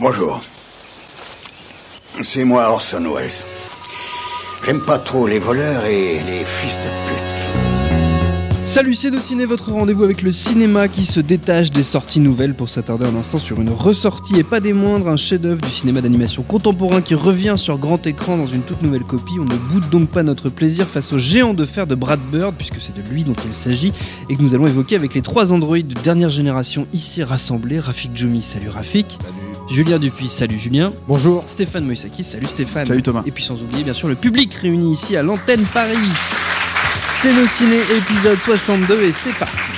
Bonjour. 0.00 0.40
C'est 2.22 2.44
moi 2.44 2.70
Orson 2.70 3.02
Welles. 3.02 3.30
J'aime 4.64 4.80
pas 4.80 4.98
trop 4.98 5.26
les 5.26 5.40
voleurs 5.40 5.84
et 5.86 6.20
les 6.24 6.44
fils 6.44 6.76
de 6.76 6.88
pute. 7.08 8.64
Salut, 8.64 8.94
c'est 8.94 9.18
Ciné, 9.18 9.44
votre 9.44 9.72
rendez-vous 9.72 10.04
avec 10.04 10.22
le 10.22 10.30
cinéma 10.30 10.86
qui 10.86 11.04
se 11.04 11.18
détache 11.18 11.70
des 11.70 11.82
sorties 11.82 12.20
nouvelles 12.20 12.54
pour 12.54 12.68
s'attarder 12.68 13.06
un 13.06 13.16
instant 13.16 13.38
sur 13.38 13.60
une 13.60 13.70
ressortie 13.70 14.38
et 14.38 14.44
pas 14.44 14.60
des 14.60 14.72
moindres, 14.72 15.08
un 15.08 15.16
chef-d'œuvre 15.16 15.62
du 15.62 15.72
cinéma 15.72 16.00
d'animation 16.00 16.44
contemporain 16.44 17.00
qui 17.00 17.16
revient 17.16 17.54
sur 17.56 17.76
grand 17.78 18.06
écran 18.06 18.36
dans 18.36 18.46
une 18.46 18.62
toute 18.62 18.82
nouvelle 18.82 19.02
copie. 19.02 19.40
On 19.40 19.44
ne 19.44 19.56
boude 19.56 19.88
donc 19.88 20.10
pas 20.10 20.22
notre 20.22 20.48
plaisir 20.48 20.86
face 20.86 21.12
au 21.12 21.18
géant 21.18 21.54
de 21.54 21.66
fer 21.66 21.88
de 21.88 21.96
Brad 21.96 22.20
Bird, 22.30 22.54
puisque 22.56 22.80
c'est 22.80 22.94
de 22.94 23.02
lui 23.10 23.24
dont 23.24 23.36
il 23.44 23.52
s'agit, 23.52 23.92
et 24.28 24.36
que 24.36 24.42
nous 24.42 24.54
allons 24.54 24.68
évoquer 24.68 24.94
avec 24.94 25.14
les 25.14 25.22
trois 25.22 25.52
androïdes 25.52 25.88
de 25.88 26.00
dernière 26.00 26.28
génération 26.28 26.86
ici 26.92 27.24
rassemblés. 27.24 27.80
Rafik 27.80 28.16
Djoumi, 28.16 28.42
salut 28.42 28.68
Rafik. 28.68 29.18
Julien 29.70 29.98
Dupuis, 29.98 30.30
salut 30.30 30.58
Julien. 30.58 30.92
Bonjour. 31.06 31.44
Stéphane 31.46 31.84
Moïsakis, 31.84 32.24
salut 32.24 32.46
Stéphane. 32.46 32.86
Salut 32.86 33.02
Thomas. 33.02 33.22
Et 33.26 33.30
puis 33.30 33.44
sans 33.44 33.62
oublier 33.62 33.84
bien 33.84 33.92
sûr 33.92 34.08
le 34.08 34.14
public 34.14 34.52
réuni 34.54 34.92
ici 34.92 35.16
à 35.16 35.22
l'antenne 35.22 35.64
Paris. 35.74 36.10
C'est 37.20 37.32
le 37.32 37.46
ciné 37.46 37.80
épisode 37.96 38.38
62 38.38 39.02
et 39.02 39.12
c'est 39.12 39.34
parti. 39.34 39.77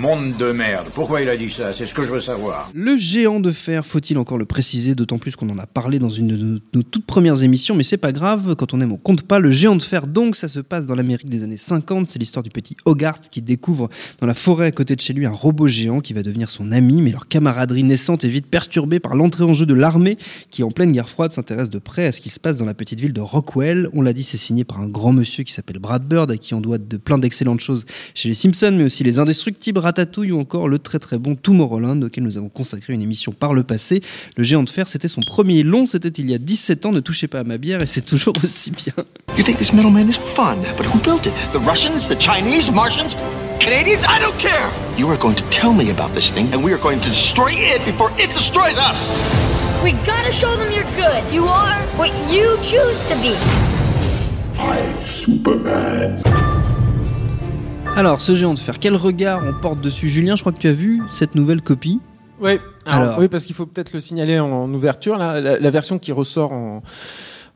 Monde 0.00 0.34
de 0.38 0.52
merde. 0.52 0.86
Pourquoi 0.94 1.20
il 1.20 1.28
a 1.28 1.36
dit 1.36 1.50
ça? 1.50 1.74
C'est 1.74 1.84
ce 1.84 1.92
que 1.92 2.02
je 2.02 2.08
veux 2.08 2.20
savoir. 2.20 2.70
Le 2.72 2.96
géant 2.96 3.38
de 3.38 3.52
fer, 3.52 3.84
faut-il 3.84 4.16
encore 4.16 4.38
le 4.38 4.46
préciser, 4.46 4.94
d'autant 4.94 5.18
plus 5.18 5.36
qu'on 5.36 5.50
en 5.50 5.58
a 5.58 5.66
parlé 5.66 5.98
dans 5.98 6.08
une 6.08 6.28
de 6.28 6.60
nos 6.72 6.82
toutes 6.82 7.04
premières 7.04 7.42
émissions, 7.42 7.74
mais 7.74 7.82
c'est 7.82 7.98
pas 7.98 8.10
grave, 8.10 8.54
quand 8.56 8.72
on 8.72 8.80
aime 8.80 8.92
on 8.92 8.96
compte 8.96 9.20
pas. 9.20 9.38
Le 9.38 9.50
géant 9.50 9.76
de 9.76 9.82
fer 9.82 10.06
donc, 10.06 10.36
ça 10.36 10.48
se 10.48 10.58
passe 10.60 10.86
dans 10.86 10.94
l'Amérique 10.94 11.28
des 11.28 11.44
années 11.44 11.58
50, 11.58 12.06
c'est 12.06 12.18
l'histoire 12.18 12.42
du 12.42 12.48
petit 12.48 12.78
Hogarth 12.86 13.28
qui 13.30 13.42
découvre 13.42 13.90
dans 14.20 14.26
la 14.26 14.32
forêt 14.32 14.68
à 14.68 14.70
côté 14.72 14.96
de 14.96 15.02
chez 15.02 15.12
lui 15.12 15.26
un 15.26 15.32
robot 15.32 15.68
géant 15.68 16.00
qui 16.00 16.14
va 16.14 16.22
devenir 16.22 16.48
son 16.48 16.72
ami, 16.72 17.02
mais 17.02 17.10
leur 17.10 17.28
camaraderie 17.28 17.84
naissante 17.84 18.24
est 18.24 18.28
vite 18.28 18.46
perturbée 18.46 19.00
par 19.00 19.14
l'entrée 19.14 19.44
en 19.44 19.52
jeu 19.52 19.66
de 19.66 19.74
l'armée 19.74 20.16
qui 20.50 20.62
en 20.62 20.70
pleine 20.70 20.92
guerre 20.92 21.10
froide 21.10 21.32
s'intéresse 21.32 21.68
de 21.68 21.78
près 21.78 22.06
à 22.06 22.12
ce 22.12 22.22
qui 22.22 22.30
se 22.30 22.40
passe 22.40 22.56
dans 22.56 22.64
la 22.64 22.72
petite 22.72 23.00
ville 23.00 23.12
de 23.12 23.20
Rockwell. 23.20 23.90
On 23.92 24.00
l'a 24.00 24.14
dit, 24.14 24.22
c'est 24.22 24.38
signé 24.38 24.64
par 24.64 24.80
un 24.80 24.88
grand 24.88 25.12
monsieur 25.12 25.44
qui 25.44 25.52
s'appelle 25.52 25.78
Brad 25.78 26.08
Bird, 26.08 26.30
à 26.30 26.38
qui 26.38 26.54
on 26.54 26.62
doit 26.62 26.78
de 26.78 26.96
plein 26.96 27.18
d'excellentes 27.18 27.60
choses 27.60 27.84
chez 28.14 28.28
les 28.28 28.34
Simpsons, 28.34 28.72
mais 28.72 28.84
aussi 28.84 29.04
les 29.04 29.18
indestructibles 29.18 29.89
Ratatouille 29.90 30.30
ou 30.30 30.38
encore 30.38 30.68
le 30.68 30.78
très 30.78 31.00
très 31.00 31.18
bon 31.18 31.34
Tomorrowland 31.34 32.00
auquel 32.04 32.22
nous 32.22 32.38
avons 32.38 32.48
consacré 32.48 32.92
une 32.92 33.02
émission 33.02 33.32
par 33.32 33.54
le 33.54 33.64
passé. 33.64 34.02
Le 34.36 34.44
géant 34.44 34.62
de 34.62 34.70
fer, 34.70 34.86
c'était 34.86 35.08
son 35.08 35.20
premier 35.20 35.64
long, 35.64 35.84
c'était 35.84 36.10
il 36.10 36.30
y 36.30 36.34
a 36.34 36.38
17 36.38 36.86
ans, 36.86 36.92
ne 36.92 37.00
touchez 37.00 37.26
pas 37.26 37.40
à 37.40 37.42
ma 37.44 37.58
bière 37.58 37.82
et 37.82 37.86
c'est 37.86 38.06
toujours 38.06 38.34
aussi 38.44 38.70
bien. 38.70 38.92
You 39.36 39.42
think 39.42 39.58
this 39.58 39.72
middleman 39.72 40.08
is 40.08 40.16
fun, 40.36 40.58
but 40.76 40.86
who 40.86 41.00
built 41.00 41.26
it? 41.26 41.32
The 41.52 41.58
Russians, 41.58 42.06
the 42.08 42.16
Chinese, 42.16 42.70
Martians, 42.70 43.16
Canadians? 43.58 44.04
I 44.06 44.20
don't 44.20 44.38
care! 44.38 44.70
You 44.96 45.08
are 45.10 45.18
going 45.18 45.34
to 45.34 45.44
tell 45.50 45.72
me 45.72 45.90
about 45.90 46.14
this 46.14 46.30
thing, 46.30 46.46
and 46.52 46.62
we 46.62 46.72
are 46.72 46.80
going 46.80 47.00
to 47.00 47.08
destroy 47.08 47.50
it 47.50 47.84
before 47.84 48.12
it 48.16 48.30
destroys 48.30 48.78
us! 48.78 49.10
We 49.82 49.94
gotta 50.06 50.30
show 50.30 50.56
them 50.56 50.70
you're 50.70 50.84
good. 50.94 51.34
You 51.34 51.46
are 51.46 51.74
what 51.98 52.12
you 52.30 52.56
choose 52.62 53.00
to 53.08 53.16
be. 53.20 53.34
Alors, 57.96 58.20
ce 58.20 58.34
géant 58.34 58.54
de 58.54 58.58
fer, 58.58 58.78
quel 58.78 58.94
regard 58.96 59.44
on 59.46 59.52
porte 59.60 59.80
dessus 59.80 60.08
Julien, 60.08 60.34
je 60.36 60.42
crois 60.42 60.52
que 60.52 60.58
tu 60.58 60.68
as 60.68 60.72
vu 60.72 61.02
cette 61.12 61.34
nouvelle 61.34 61.60
copie. 61.60 62.00
Oui, 62.40 62.52
alors, 62.86 63.02
Alors. 63.08 63.18
oui, 63.18 63.28
parce 63.28 63.44
qu'il 63.44 63.54
faut 63.54 63.66
peut-être 63.66 63.92
le 63.92 64.00
signaler 64.00 64.38
en 64.38 64.72
ouverture. 64.72 65.18
là, 65.18 65.40
la, 65.40 65.58
la 65.58 65.70
version 65.70 65.98
qui 65.98 66.10
ressort 66.12 66.52
en, 66.52 66.82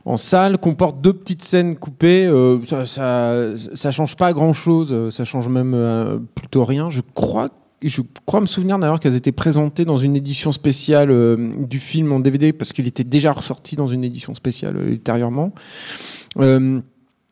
en 0.05 0.17
salle 0.19 0.59
comporte 0.59 1.01
deux 1.01 1.15
petites 1.15 1.43
scènes 1.43 1.77
coupées. 1.77 2.27
euh, 2.27 2.63
ça, 2.65 2.85
ça, 2.85 3.35
ça 3.75 3.91
change 3.91 4.17
pas 4.17 4.33
grand-chose. 4.35 4.91
euh, 4.93 5.11
Ça 5.11 5.25
change 5.25 5.49
même 5.49 5.73
euh, 5.75 6.19
plutôt 6.35 6.65
rien. 6.65 6.91
Je 6.91 7.01
crois. 7.15 7.49
Je 7.83 8.01
crois 8.27 8.41
me 8.41 8.47
souvenir 8.47 8.79
d'ailleurs 8.79 8.99
qu'elles 9.01 9.15
étaient 9.17 9.33
présentées 9.33 9.85
dans 9.85 9.99
une 9.99 10.17
édition 10.17 10.53
spéciale 10.53 11.11
euh, 11.11 11.53
du 11.67 11.79
film 11.81 12.13
en 12.13 12.21
DVD 12.21 12.53
parce 12.53 12.73
qu'il 12.73 12.87
était 12.87 13.05
déjà 13.05 13.33
ressorti 13.33 13.77
dans 13.77 13.89
une 13.89 14.05
édition 14.05 14.35
spéciale 14.35 14.77
ultérieurement. 14.89 15.53
Euh, 16.39 16.81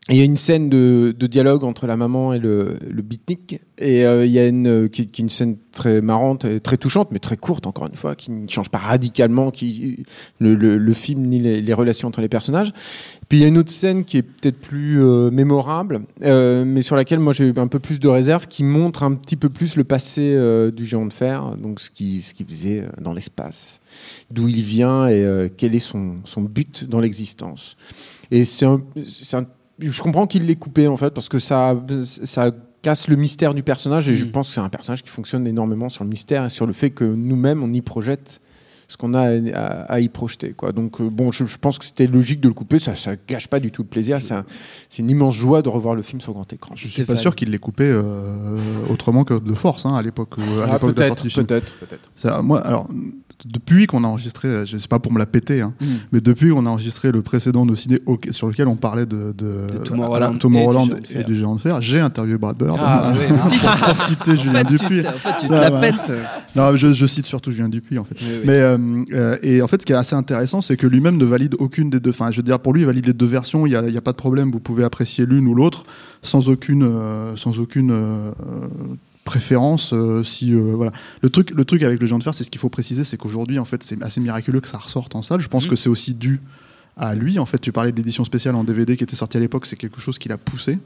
il 0.08 0.16
y 0.16 0.20
a 0.20 0.24
une 0.24 0.36
scène 0.36 0.68
de, 0.68 1.14
dialogue 1.28 1.62
entre 1.62 1.86
la 1.86 1.96
maman 1.96 2.32
et 2.32 2.40
le, 2.40 2.76
le 2.90 3.02
beatnik. 3.02 3.60
Et 3.78 4.04
euh, 4.04 4.26
il 4.26 4.32
y 4.32 4.38
a 4.40 4.46
une, 4.48 4.66
euh, 4.66 4.88
une 5.18 5.28
scène 5.28 5.56
très 5.70 6.00
marrante, 6.00 6.44
et 6.44 6.58
très 6.58 6.76
touchante, 6.76 7.10
mais 7.12 7.20
très 7.20 7.36
courte, 7.36 7.68
encore 7.68 7.86
une 7.86 7.94
fois, 7.94 8.16
qui 8.16 8.32
ne 8.32 8.48
change 8.48 8.68
pas 8.68 8.78
radicalement 8.78 9.52
qui, 9.52 10.04
le, 10.40 10.92
film 10.92 11.26
ni 11.28 11.38
les, 11.38 11.72
relations 11.72 12.08
entre 12.08 12.20
les 12.20 12.28
personnages. 12.28 12.72
Puis 13.28 13.38
il 13.38 13.42
y 13.42 13.44
a 13.44 13.48
une 13.48 13.58
autre 13.58 13.70
scène 13.70 14.04
qui 14.04 14.18
est 14.18 14.22
peut-être 14.22 14.60
plus 14.60 15.00
euh, 15.00 15.30
mémorable, 15.30 16.02
mais 16.20 16.82
sur 16.82 16.96
laquelle 16.96 17.20
moi 17.20 17.32
j'ai 17.32 17.46
eu 17.46 17.54
un 17.56 17.68
peu 17.68 17.78
plus 17.78 18.00
de 18.00 18.08
réserve, 18.08 18.48
qui 18.48 18.64
montre 18.64 19.04
un 19.04 19.14
petit 19.14 19.36
peu 19.36 19.50
plus 19.50 19.76
le 19.76 19.84
passé 19.84 20.36
du 20.74 20.84
géant 20.84 21.06
de 21.06 21.12
fer, 21.12 21.56
donc 21.56 21.78
ce 21.80 21.90
qu'il 21.90 22.46
faisait 22.46 22.86
dans 23.00 23.12
l'espace, 23.12 23.80
d'où 24.32 24.48
il 24.48 24.62
vient 24.62 25.06
et 25.06 25.50
quel 25.56 25.76
est 25.76 25.78
son, 25.78 26.22
but 26.38 26.84
dans 26.88 26.98
l'existence. 26.98 27.76
Et 28.32 28.44
c'est 28.44 28.66
un 28.66 28.82
je 29.90 30.02
comprends 30.02 30.26
qu'il 30.26 30.46
l'ait 30.46 30.56
coupé 30.56 30.86
en 30.88 30.96
fait 30.96 31.10
parce 31.10 31.28
que 31.28 31.38
ça, 31.38 31.74
ça 32.04 32.50
casse 32.82 33.08
le 33.08 33.16
mystère 33.16 33.54
du 33.54 33.62
personnage 33.62 34.08
et 34.08 34.14
je 34.16 34.24
Mm. 34.24 34.32
pense 34.32 34.48
que 34.48 34.54
c'est 34.54 34.60
un 34.60 34.68
personnage 34.68 35.02
qui 35.02 35.08
fonctionne 35.10 35.46
énormément 35.46 35.88
sur 35.88 36.04
le 36.04 36.10
mystère 36.10 36.44
et 36.44 36.48
sur 36.48 36.66
le 36.66 36.72
fait 36.72 36.90
que 36.90 37.04
nous-mêmes 37.04 37.62
on 37.62 37.72
y 37.72 37.80
projette 37.80 38.40
ce 38.88 38.96
qu'on 38.98 39.14
a 39.14 39.20
à, 39.20 39.30
à- 39.54 39.92
à 39.94 40.00
y 40.00 40.08
projeter 40.10 40.52
quoi. 40.52 40.72
Donc 40.72 41.00
euh, 41.00 41.08
bon, 41.08 41.32
je, 41.32 41.46
je 41.46 41.56
pense 41.56 41.78
que 41.78 41.84
c'était 41.84 42.06
logique 42.06 42.40
de 42.40 42.48
le 42.48 42.54
couper, 42.54 42.78
ça 42.78 42.94
ça 42.94 43.12
gâche 43.26 43.46
pas 43.48 43.58
du 43.60 43.70
tout 43.70 43.82
le 43.82 43.88
plaisir, 43.88 44.20
c'est 44.20 44.34
un- 44.34 44.44
c'est 44.90 45.00
une 45.02 45.08
immense 45.10 45.34
joie 45.34 45.62
de 45.62 45.68
revoir 45.70 45.94
le 45.94 46.02
film 46.02 46.20
sur 46.20 46.32
grand 46.34 46.52
écran. 46.52 46.74
Je 46.76 46.86
suis 46.86 47.04
pas 47.04 47.16
sûr 47.16 47.34
qu'il 47.34 47.50
l'ait 47.50 47.58
coupé 47.58 47.84
euh, 47.84 48.56
autrement 48.90 49.24
que 49.24 49.38
de 49.38 49.54
force 49.54 49.86
hein, 49.86 49.94
à 49.94 50.02
l'époque 50.02 50.34
Ah, 50.66 50.72
l'époque 50.74 50.94
de 50.94 51.00
la 51.00 51.06
sortie 51.08 51.28
peut-être, 51.28 51.64
du 51.66 51.86
film. 51.86 51.98
peut-être, 52.26 52.42
moi, 52.42 52.60
alors, 52.66 52.88
depuis 53.46 53.86
qu'on 53.86 54.04
a 54.04 54.06
enregistré, 54.06 54.66
je 54.66 54.76
sais 54.78 54.88
pas 54.88 54.98
pour 54.98 55.12
me 55.12 55.18
la 55.18 55.26
péter, 55.26 55.60
hein, 55.60 55.72
Mm. 55.80 55.86
mais 56.12 56.20
depuis 56.20 56.50
qu'on 56.50 56.64
a 56.66 56.70
enregistré 56.70 57.10
le 57.12 57.22
précédent 57.22 57.66
nos 57.66 57.74
ciné 57.74 57.98
sur 58.30 58.48
lequel 58.48 58.68
on 58.68 58.76
parlait 58.76 59.06
de, 59.06 59.34
de, 59.36 59.66
De 59.72 59.78
Tomorrowland 59.84 60.38
Tomorrowland 60.38 60.88
et 61.14 61.24
du 61.24 61.34
Géant 61.34 61.54
de 61.56 61.60
Fer. 61.60 61.76
de 61.76 61.82
j'ai 61.82 62.00
interviewé 62.00 62.38
Brad 62.38 62.56
Bird 62.56 62.76
Ah, 62.80 63.12
ouais, 63.18 63.26
pour 63.28 63.98
citer 63.98 64.36
Julien 64.36 64.60
en 64.62 64.64
fait, 64.64 64.64
Dupuis. 64.76 65.06
en 65.06 65.12
fait, 65.12 65.34
tu 65.40 65.48
te 65.48 65.52
Ah, 65.54 65.70
la 65.70 65.80
pètes. 65.80 66.12
Non, 66.56 66.76
je, 66.76 66.92
je 66.92 67.06
cite 67.06 67.26
surtout 67.26 67.50
Julien 67.50 67.68
Dupuis 67.68 67.98
en 67.98 68.04
fait. 68.04 68.16
Oui, 68.20 68.26
oui. 68.32 68.40
Mais 68.44 68.58
euh, 68.60 68.78
euh, 69.12 69.36
et 69.42 69.60
en 69.62 69.66
fait, 69.66 69.80
ce 69.82 69.86
qui 69.86 69.92
est 69.92 69.96
assez 69.96 70.14
intéressant, 70.14 70.60
c'est 70.60 70.76
que 70.76 70.86
lui-même 70.86 71.16
ne 71.16 71.24
valide 71.24 71.56
aucune 71.58 71.90
des 71.90 72.00
deux. 72.00 72.10
Enfin, 72.10 72.30
je 72.30 72.36
veux 72.36 72.42
dire, 72.42 72.60
pour 72.60 72.72
lui, 72.72 72.82
il 72.82 72.86
valide 72.86 73.06
les 73.06 73.12
deux 73.12 73.26
versions. 73.26 73.66
Il 73.66 73.72
y 73.72 73.76
a, 73.76 74.00
pas 74.00 74.12
de 74.12 74.16
problème. 74.16 74.50
Vous 74.50 74.60
pouvez 74.60 74.84
apprécier 74.84 75.26
l'une 75.26 75.46
ou 75.48 75.54
l'autre 75.54 75.84
sans 76.22 76.48
aucune, 76.48 76.82
euh, 76.84 77.34
sans 77.36 77.58
aucune 77.58 77.90
euh, 77.90 78.30
préférence. 79.32 79.92
euh, 79.92 80.22
si 80.22 80.52
euh, 80.52 80.74
voilà, 80.76 80.92
le 81.22 81.30
truc, 81.30 81.50
le 81.50 81.64
truc 81.64 81.82
avec 81.82 82.00
le 82.00 82.06
géant 82.06 82.18
de 82.18 82.22
fer, 82.24 82.34
c'est 82.34 82.44
ce 82.44 82.50
qu'il 82.50 82.60
faut 82.60 82.68
préciser, 82.70 83.04
c'est 83.04 83.16
qu'aujourd'hui, 83.16 83.58
en 83.58 83.64
fait, 83.64 83.82
c'est 83.82 84.00
assez 84.02 84.20
miraculeux 84.20 84.60
que 84.60 84.68
ça 84.68 84.78
ressorte 84.78 85.14
en 85.14 85.22
salle. 85.22 85.40
Je 85.40 85.48
pense 85.48 85.64
Mhm. 85.64 85.70
que 85.70 85.76
c'est 85.76 85.88
aussi 85.88 86.14
dû 86.14 86.40
à 86.96 87.14
lui. 87.14 87.38
En 87.38 87.46
fait, 87.46 87.58
tu 87.58 87.72
parlais 87.72 87.92
d'édition 87.92 88.24
spéciale 88.24 88.54
en 88.54 88.64
DVD 88.64 88.96
qui 88.96 89.04
était 89.04 89.16
sortie 89.16 89.36
à 89.36 89.40
l'époque, 89.40 89.66
c'est 89.66 89.76
quelque 89.76 90.00
chose 90.00 90.18
qu'il 90.18 90.32
a 90.32 90.38
poussé 90.38 90.78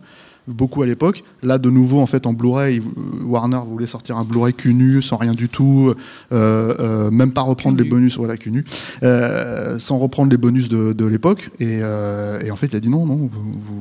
beaucoup 0.48 0.80
à 0.82 0.86
l'époque. 0.86 1.24
Là, 1.42 1.58
de 1.58 1.68
nouveau, 1.70 1.98
en 2.00 2.06
fait, 2.06 2.24
en 2.24 2.32
Blu-ray, 2.32 2.80
Warner 3.24 3.58
voulait 3.66 3.88
sortir 3.88 4.16
un 4.16 4.22
Blu-ray 4.22 4.54
cul 4.54 4.74
nu, 4.74 5.02
sans 5.02 5.16
rien 5.16 5.32
du 5.34 5.48
tout, 5.48 5.92
euh, 6.30 6.74
euh, 6.78 7.10
même 7.10 7.32
pas 7.32 7.40
reprendre 7.40 7.76
les 7.76 7.88
bonus, 7.88 8.16
voilà, 8.16 8.36
cul 8.36 8.52
nu, 8.52 8.64
euh, 9.02 9.80
sans 9.80 9.98
reprendre 9.98 10.30
les 10.30 10.36
bonus 10.36 10.68
de, 10.68 10.92
de 10.92 11.04
l'époque. 11.04 11.50
Et, 11.58 11.80
euh, 11.82 12.38
et 12.42 12.52
en 12.52 12.56
fait, 12.56 12.68
il 12.68 12.76
a 12.76 12.80
dit 12.80 12.88
non, 12.88 13.06
non, 13.06 13.28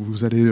vous, 0.09 0.25
allez, 0.25 0.51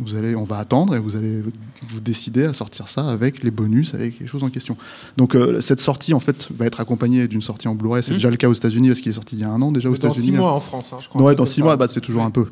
vous 0.00 0.16
allez, 0.16 0.36
on 0.36 0.44
va 0.44 0.58
attendre 0.58 0.96
et 0.96 0.98
vous 0.98 1.16
allez 1.16 1.42
vous 1.82 2.00
décider 2.00 2.44
à 2.44 2.52
sortir 2.52 2.86
ça 2.86 3.08
avec 3.08 3.42
les 3.42 3.50
bonus, 3.50 3.94
avec 3.94 4.20
les 4.20 4.26
choses 4.26 4.42
en 4.42 4.50
question. 4.50 4.76
Donc, 5.16 5.34
cette 5.60 5.80
sortie, 5.80 6.12
en 6.12 6.20
fait, 6.20 6.48
va 6.54 6.66
être 6.66 6.80
accompagnée 6.80 7.26
d'une 7.26 7.40
sortie 7.40 7.68
en 7.68 7.74
Blu-ray. 7.74 8.02
C'est 8.02 8.10
Mhm. 8.10 8.16
déjà 8.16 8.30
le 8.30 8.36
cas 8.36 8.48
aux 8.50 8.54
États-Unis 8.54 8.88
parce 8.88 9.00
qu'il 9.00 9.10
est 9.10 9.14
sorti 9.14 9.36
il 9.36 9.40
y 9.40 9.44
a 9.44 9.50
un 9.50 9.62
an 9.62 9.72
déjà 9.72 9.88
aux 9.88 9.92
Dans 9.92 10.08
États-Unis. 10.10 10.26
six 10.26 10.32
mois 10.32 10.52
en 10.52 10.60
France, 10.60 10.92
hein, 10.92 10.98
je 11.00 11.08
crois. 11.08 11.13
Ouais, 11.14 11.34
dans 11.34 11.46
six 11.46 11.62
mois, 11.62 11.76
bah, 11.76 11.86
c'est 11.88 12.00
toujours 12.00 12.22
un 12.24 12.30
peu. 12.30 12.46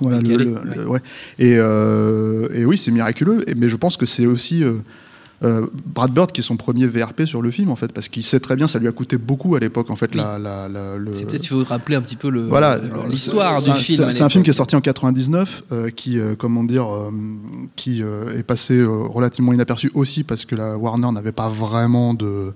Voilà, 0.00 0.16
le- 0.18 0.22
Décalé, 0.22 0.44
le- 0.46 0.60
le- 0.82 0.88
ouais. 0.88 1.00
Et, 1.38 1.56
euh, 1.58 2.48
et 2.54 2.64
oui, 2.64 2.78
c'est 2.78 2.90
miraculeux, 2.90 3.44
mais 3.56 3.68
je 3.68 3.76
pense 3.76 3.96
que 3.96 4.06
c'est 4.06 4.26
aussi. 4.26 4.64
euh, 4.64 4.74
euh, 5.42 5.66
Brad 5.86 6.12
Bird 6.12 6.32
qui 6.32 6.42
est 6.42 6.44
son 6.44 6.58
premier 6.58 6.86
VRP 6.86 7.24
sur 7.24 7.40
le 7.40 7.50
film 7.50 7.70
en 7.70 7.76
fait, 7.76 7.92
parce 7.94 8.10
qu'il 8.10 8.22
sait 8.22 8.40
très 8.40 8.56
bien, 8.56 8.68
ça 8.68 8.78
lui 8.78 8.88
a 8.88 8.92
coûté 8.92 9.16
beaucoup 9.16 9.54
à 9.56 9.58
l'époque 9.58 9.88
en 9.90 9.96
fait. 9.96 10.14
La, 10.14 10.38
la, 10.38 10.68
la- 10.68 10.96
le... 10.98 11.12
C'est 11.14 11.24
peut-être 11.24 11.44
il 11.44 11.46
faut 11.48 11.64
rappeler 11.64 11.96
un 11.96 12.02
petit 12.02 12.16
peu 12.16 12.28
Voilà, 12.46 12.78
l'histoire 13.08 13.58
C'est 13.60 13.70
du 13.70 13.76
film. 13.78 14.10
c'est- 14.10 14.22
un 14.22 14.28
film 14.28 14.44
qui 14.44 14.50
est 14.50 14.54
sorti 14.54 14.76
en 14.76 14.82
99, 14.82 15.62
euh, 15.72 15.88
qui, 15.88 16.18
comment 16.38 16.62
dire, 16.62 16.86
qui 17.74 18.02
est 18.02 18.42
passé 18.42 18.82
relativement 18.84 19.54
inaperçu 19.54 19.90
aussi 19.94 20.24
parce 20.24 20.44
que 20.44 20.54
la 20.54 20.76
Warner 20.76 21.10
n'avait 21.10 21.32
pas 21.32 21.48
vraiment 21.48 22.12
de, 22.12 22.52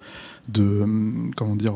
de, 0.51 0.85
comment 1.37 1.57
dire. 1.57 1.73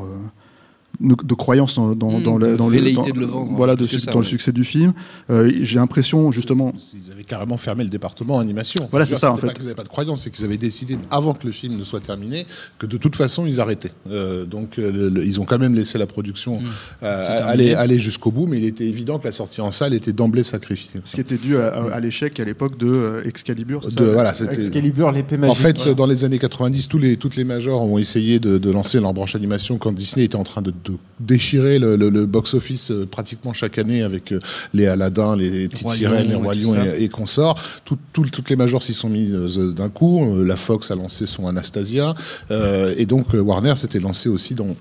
De 1.01 1.15
de 1.23 1.35
croyance 1.35 1.75
dans, 1.77 1.95
dans, 1.95 2.19
Mmh, 2.19 2.23
dans 2.23 2.39
le, 2.39 2.53
de 2.53 2.57
dans 2.57 2.69
le- 2.69 2.73
velléité 2.77 3.11
dans- 3.11 3.15
de 3.17 3.21
le 3.21 3.27
vendre, 3.27 3.53
voilà 3.55 3.75
de 3.75 3.79
plus 3.85 3.87
que 3.87 3.99
su- 3.99 4.05
ça, 4.07 4.11
dans 4.11 4.19
le 4.19 4.25
ouais. 4.25 4.29
succès 4.31 4.51
du 4.53 4.65
film 4.65 4.93
Euh, 5.31 5.53
j'ai 5.63 5.77
l'impression 5.79 6.33
justement 6.33 6.73
Ils 6.95 7.13
avaient 7.13 7.23
carrément 7.25 7.57
fermé 7.57 7.85
le 7.85 7.91
département 7.91 8.39
animation. 8.41 8.89
Voilà, 8.91 9.07
c'est 9.07 9.15
ça, 9.15 9.33
en 9.33 9.37
fait. 9.37 9.47
pas 9.49 9.53
qu'ils 9.53 9.65
n'avaient 9.65 9.75
pas 9.77 9.85
de 9.85 9.89
croyance, 9.89 10.23
c'est 10.25 10.31
qu'ils 10.31 10.45
avaient 10.45 10.57
décidé, 10.59 10.99
avant 11.11 11.35
que 11.35 11.47
le 11.47 11.53
film 11.53 11.77
ne 11.77 11.85
soit 11.85 12.01
terminé, 12.01 12.47
que 12.79 12.87
de 12.87 12.97
toute 12.97 13.15
façon, 13.17 13.47
ils 13.47 13.61
arrêtaient. 13.61 13.93
Euh, 14.11 14.45
donc, 14.45 14.79
euh, 14.79 14.91
le- 14.91 15.09
le- 15.09 15.25
ils 15.25 15.41
ont 15.41 15.45
quand 15.45 15.59
même 15.59 15.75
laissé 15.75 15.99
la 15.99 16.07
production 16.07 16.61
euh, 17.03 17.23
C'est 17.25 17.75
aller, 17.75 17.99
jusqu'au 17.99 18.31
bout, 18.31 18.47
mais 18.47 18.59
il 18.59 18.65
était 18.65 18.87
évident 18.87 19.19
que 19.19 19.25
la 19.25 19.33
sortie 19.33 19.61
en 19.61 19.71
salle 19.71 19.95
était 19.95 20.13
d'emblée 20.13 20.43
sacrifiée. 20.43 21.01
ce 21.05 21.15
qui 21.17 21.21
était 21.21 21.37
dû 21.39 21.57
à, 21.57 21.69
à- 21.69 21.93
à 21.95 22.01
l'échec 22.01 22.41
à 22.41 22.45
l'époque 22.45 22.77
de 22.79 22.89
euh, 22.91 23.23
Excalibur 23.25 23.81
De- 23.83 23.91
ça 23.91 24.03
voilà, 24.03 24.33
Excalibur, 24.53 25.13
l'épée 25.13 25.37
magique. 25.37 25.53
En 25.53 25.55
fait, 25.55 25.89
dans 25.91 26.07
les 26.07 26.25
années 26.25 26.39
90, 26.39 26.89
tous 26.89 26.99
les, 26.99 27.17
toutes 27.17 27.37
les 27.37 27.45
majors 27.45 27.83
ont 27.83 27.99
essayé 27.99 28.39
de, 28.41 28.59
de 28.59 28.71
lancer 28.71 29.01
leur 29.01 29.13
branche 29.13 29.35
animation 29.35 29.79
quand 29.79 29.93
Disney 29.93 30.25
était 30.27 30.37
en 30.37 30.45
train 30.45 30.63
de, 30.63 30.73
de 30.93 30.97
déchirer 31.21 31.79
le, 31.79 31.97
le- 31.97 32.09
le 32.09 32.27
box-office 32.27 32.91
euh, 32.91 33.07
pratiquement 33.07 33.53
chaque 33.53 33.79
année 33.79 34.03
avec 34.03 34.33
euh, 34.33 34.41
les 34.73 34.87
Aladdin, 34.87 35.37
les 35.37 35.69
petites 35.69 35.87
sirènes, 35.91 36.29
les 36.29 36.35
Rois 36.35 36.55
et 36.55 36.59
tout 36.61 36.65
Lions 36.65 36.75
ça. 36.75 36.97
et, 36.97 37.05
et 37.05 37.09
consorts. 37.09 37.63
Tout- 37.85 37.99
tout- 38.13 38.25
toutes 38.31 38.51
les 38.51 38.57
majors 38.57 38.83
s'y 38.83 38.95
sont 38.95 39.09
mis 39.11 39.31
euh, 39.33 39.73
d'un 39.73 39.89
coup. 39.89 40.43
La 40.45 40.57
Fox 40.57 40.91
a 40.91 40.95
lancé 40.95 41.27
son 41.27 41.47
Anastasia. 41.47 42.15
Euh, 42.51 42.95
et 42.97 43.07
donc, 43.07 43.27
Warner 43.35 43.75
s'était 43.77 44.01
lancé 44.01 44.29
aussi 44.29 44.55
dans 44.55 44.77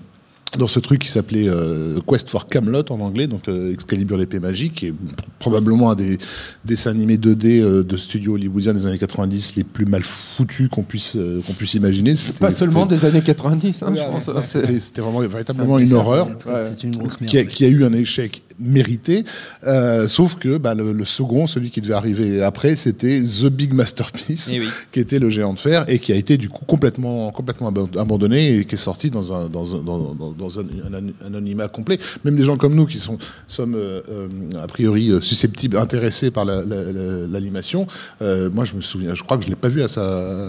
dans 0.58 0.68
ce 0.68 0.80
truc 0.80 1.00
qui 1.02 1.10
s'appelait 1.12 1.48
euh, 1.50 2.00
Quest 2.08 2.30
for 2.30 2.48
Camelot 2.48 2.84
en 2.90 3.00
anglais, 3.02 3.28
donc 3.28 3.48
euh, 3.48 3.74
Excalibur 3.74 4.18
l'épée 4.18 4.40
magique, 4.40 4.74
qui 4.76 4.88
est 4.88 4.94
probablement 5.40 5.92
un 5.92 5.96
des 5.96 6.18
dessins 6.66 6.92
animés 6.92 7.18
2D 7.18 7.60
euh, 7.62 7.84
de 7.84 7.98
studio 7.98 8.34
hollywoodien 8.36 8.74
des 8.74 8.88
années 8.88 8.98
90 8.98 9.56
les 9.58 9.64
plus 9.64 9.86
mal 9.86 10.04
foutus 10.04 10.70
qu'on 10.70 10.84
puisse 10.84 11.16
euh, 11.16 11.42
qu'on 11.46 11.54
puisse 11.54 11.74
imaginer. 11.74 12.14
Pas 12.40 12.52
seulement 12.52 12.86
des 12.86 13.04
années 13.06 13.22
90, 13.22 13.84
hein, 13.84 13.94
je 13.96 14.02
pense. 14.02 14.28
Ouais, 14.28 14.34
C'est- 14.44 14.80
C'était 14.80 15.02
vraiment 15.02 15.20
véritablement 15.20 15.76
un 15.76 15.80
une 15.80 15.94
horreur 15.94 16.28
C'est 16.30 16.38
très- 16.38 16.64
C'est 16.64 16.84
une 16.84 16.92
grosse 16.96 17.20
merde. 17.20 17.30
qui 17.32 17.38
a, 17.38 17.46
qui 17.46 17.66
a 17.66 17.68
eu 17.68 17.84
un 17.84 17.94
échec 17.94 18.42
mérité, 18.60 19.24
euh, 19.66 20.08
sauf 20.08 20.36
que 20.36 20.58
bah, 20.58 20.74
le, 20.74 20.92
le 20.92 21.06
second, 21.06 21.48
celui 21.48 21.70
qui 21.70 21.82
devait 21.82 21.94
arriver 21.94 22.42
après, 22.44 22.76
c'était 22.76 23.22
The 23.24 23.46
Big 23.46 23.74
Masterpiece, 23.74 24.50
Eh 24.54 24.60
oui. 24.60 24.68
qui 24.92 25.00
était 25.00 25.20
le 25.20 25.30
géant 25.30 25.54
de 25.54 25.60
fer 25.60 25.86
et 25.88 26.00
qui 26.00 26.12
a 26.12 26.16
été 26.16 26.38
du 26.38 26.50
coup 26.50 26.66
complètement, 26.66 27.32
complètement 27.32 27.68
abandonné 27.98 28.58
et 28.58 28.66
qui 28.66 28.76
est 28.76 28.78
sorti 28.78 29.10
dans 29.12 29.32
un, 29.34 29.50
dans 29.50 29.76
un, 29.76 29.80
dans, 29.84 30.14
dans- 30.16 30.32
dans 30.32 30.60
un, 30.60 30.64
un 30.64 31.26
anonymat 31.28 31.68
complet. 31.68 32.00
Même 32.26 32.36
des 32.36 32.44
gens 32.44 32.58
comme 32.58 32.76
nous 32.76 32.86
qui 32.86 33.00
sont, 33.00 33.18
sommes 33.48 33.76
euh, 33.76 34.02
euh, 34.10 34.28
a 34.62 34.68
priori 34.68 35.12
susceptibles, 35.22 35.78
intéressés 35.78 36.32
par 36.32 36.46
la- 36.46 36.64
la- 36.64 36.84
la- 36.92 37.28
l'animation, 37.32 37.88
euh, 38.22 38.50
moi 38.50 38.66
je 38.66 38.74
me 38.74 38.82
souviens, 38.82 39.14
je 39.16 39.24
crois 39.24 39.38
que 39.38 39.44
je 39.46 39.50
l'ai 39.50 39.56
pas 39.56 39.70
vu 39.70 39.82
à 39.84 39.88
sa, 39.88 40.02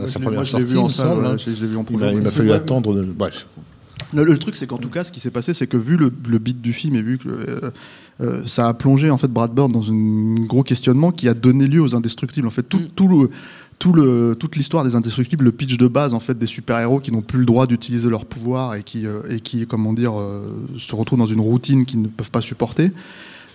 à 0.03 0.07
première 0.15 0.33
moi, 0.33 0.45
je 0.45 0.57
l'ai 0.57 0.63
sortie, 0.63 0.73
vu 0.73 0.79
en 0.79 0.89
salle, 0.89 1.19
ouais, 1.19 1.27
hein. 1.27 1.37
je 1.39 1.51
l'ai- 1.51 1.69
vu 1.69 1.77
en 1.77 1.85
Il 1.91 1.99
m'a- 1.99 2.13
il 2.13 2.21
m'a 2.23 2.31
fallu 2.31 2.53
attendre. 2.53 2.95
de- 2.95 3.03
Bref. 3.03 3.47
Le, 4.15 4.25
le 4.25 4.39
truc, 4.39 4.57
c'est 4.57 4.67
qu'en 4.67 4.79
tout 4.79 4.89
cas, 4.89 5.05
ce 5.05 5.13
qui 5.13 5.21
s'est 5.21 5.31
passé, 5.31 5.53
c'est 5.53 5.67
que 5.67 5.77
vu 5.77 5.97
le, 5.97 6.13
le 6.29 6.39
beat 6.39 6.61
du 6.63 6.73
film 6.73 6.97
et 6.97 7.03
vu 7.03 7.19
que 7.19 7.29
euh, 7.29 7.71
euh, 8.21 8.43
ça 8.47 8.69
a 8.69 8.75
plongé 8.75 9.11
en 9.11 9.19
fait 9.19 9.29
Brad 9.29 9.53
Bird 9.53 9.71
dans 9.71 9.91
un 9.93 10.35
gros 10.47 10.63
questionnement 10.63 11.13
qui 11.13 11.29
a 11.29 11.35
donné 11.35 11.67
lieu 11.67 11.83
aux 11.83 11.95
Indestructibles. 11.95 12.47
En 12.47 12.51
fait, 12.51 12.63
tout, 12.63 12.79
Mm. 12.79 12.89
tout 12.97 13.09
le 13.09 13.31
tout 13.79 13.93
le, 13.93 14.35
toute 14.37 14.57
l'histoire 14.57 14.83
des 14.83 14.97
Indestructibles, 14.97 15.45
le 15.45 15.53
pitch 15.53 15.77
de 15.77 15.87
base 15.87 16.13
en 16.13 16.19
fait 16.19 16.37
des 16.37 16.47
super-héros 16.47 16.99
qui 16.99 17.13
n'ont 17.13 17.23
plus 17.23 17.39
le 17.39 17.45
droit 17.45 17.67
d'utiliser 17.69 18.11
leur 18.11 18.25
pouvoir 18.25 18.75
et 18.75 18.83
qui 18.83 19.07
euh, 19.07 19.21
et 19.31 19.39
qui 19.39 19.67
comment 19.69 19.93
dire 19.93 20.19
euh, 20.19 20.41
se 20.77 20.97
retrouvent 20.97 21.19
dans 21.21 21.27
une 21.27 21.41
routine 21.41 21.85
qu'ils 21.85 22.03
ne 22.03 22.09
peuvent 22.09 22.31
pas 22.33 22.41
supporter. 22.41 22.91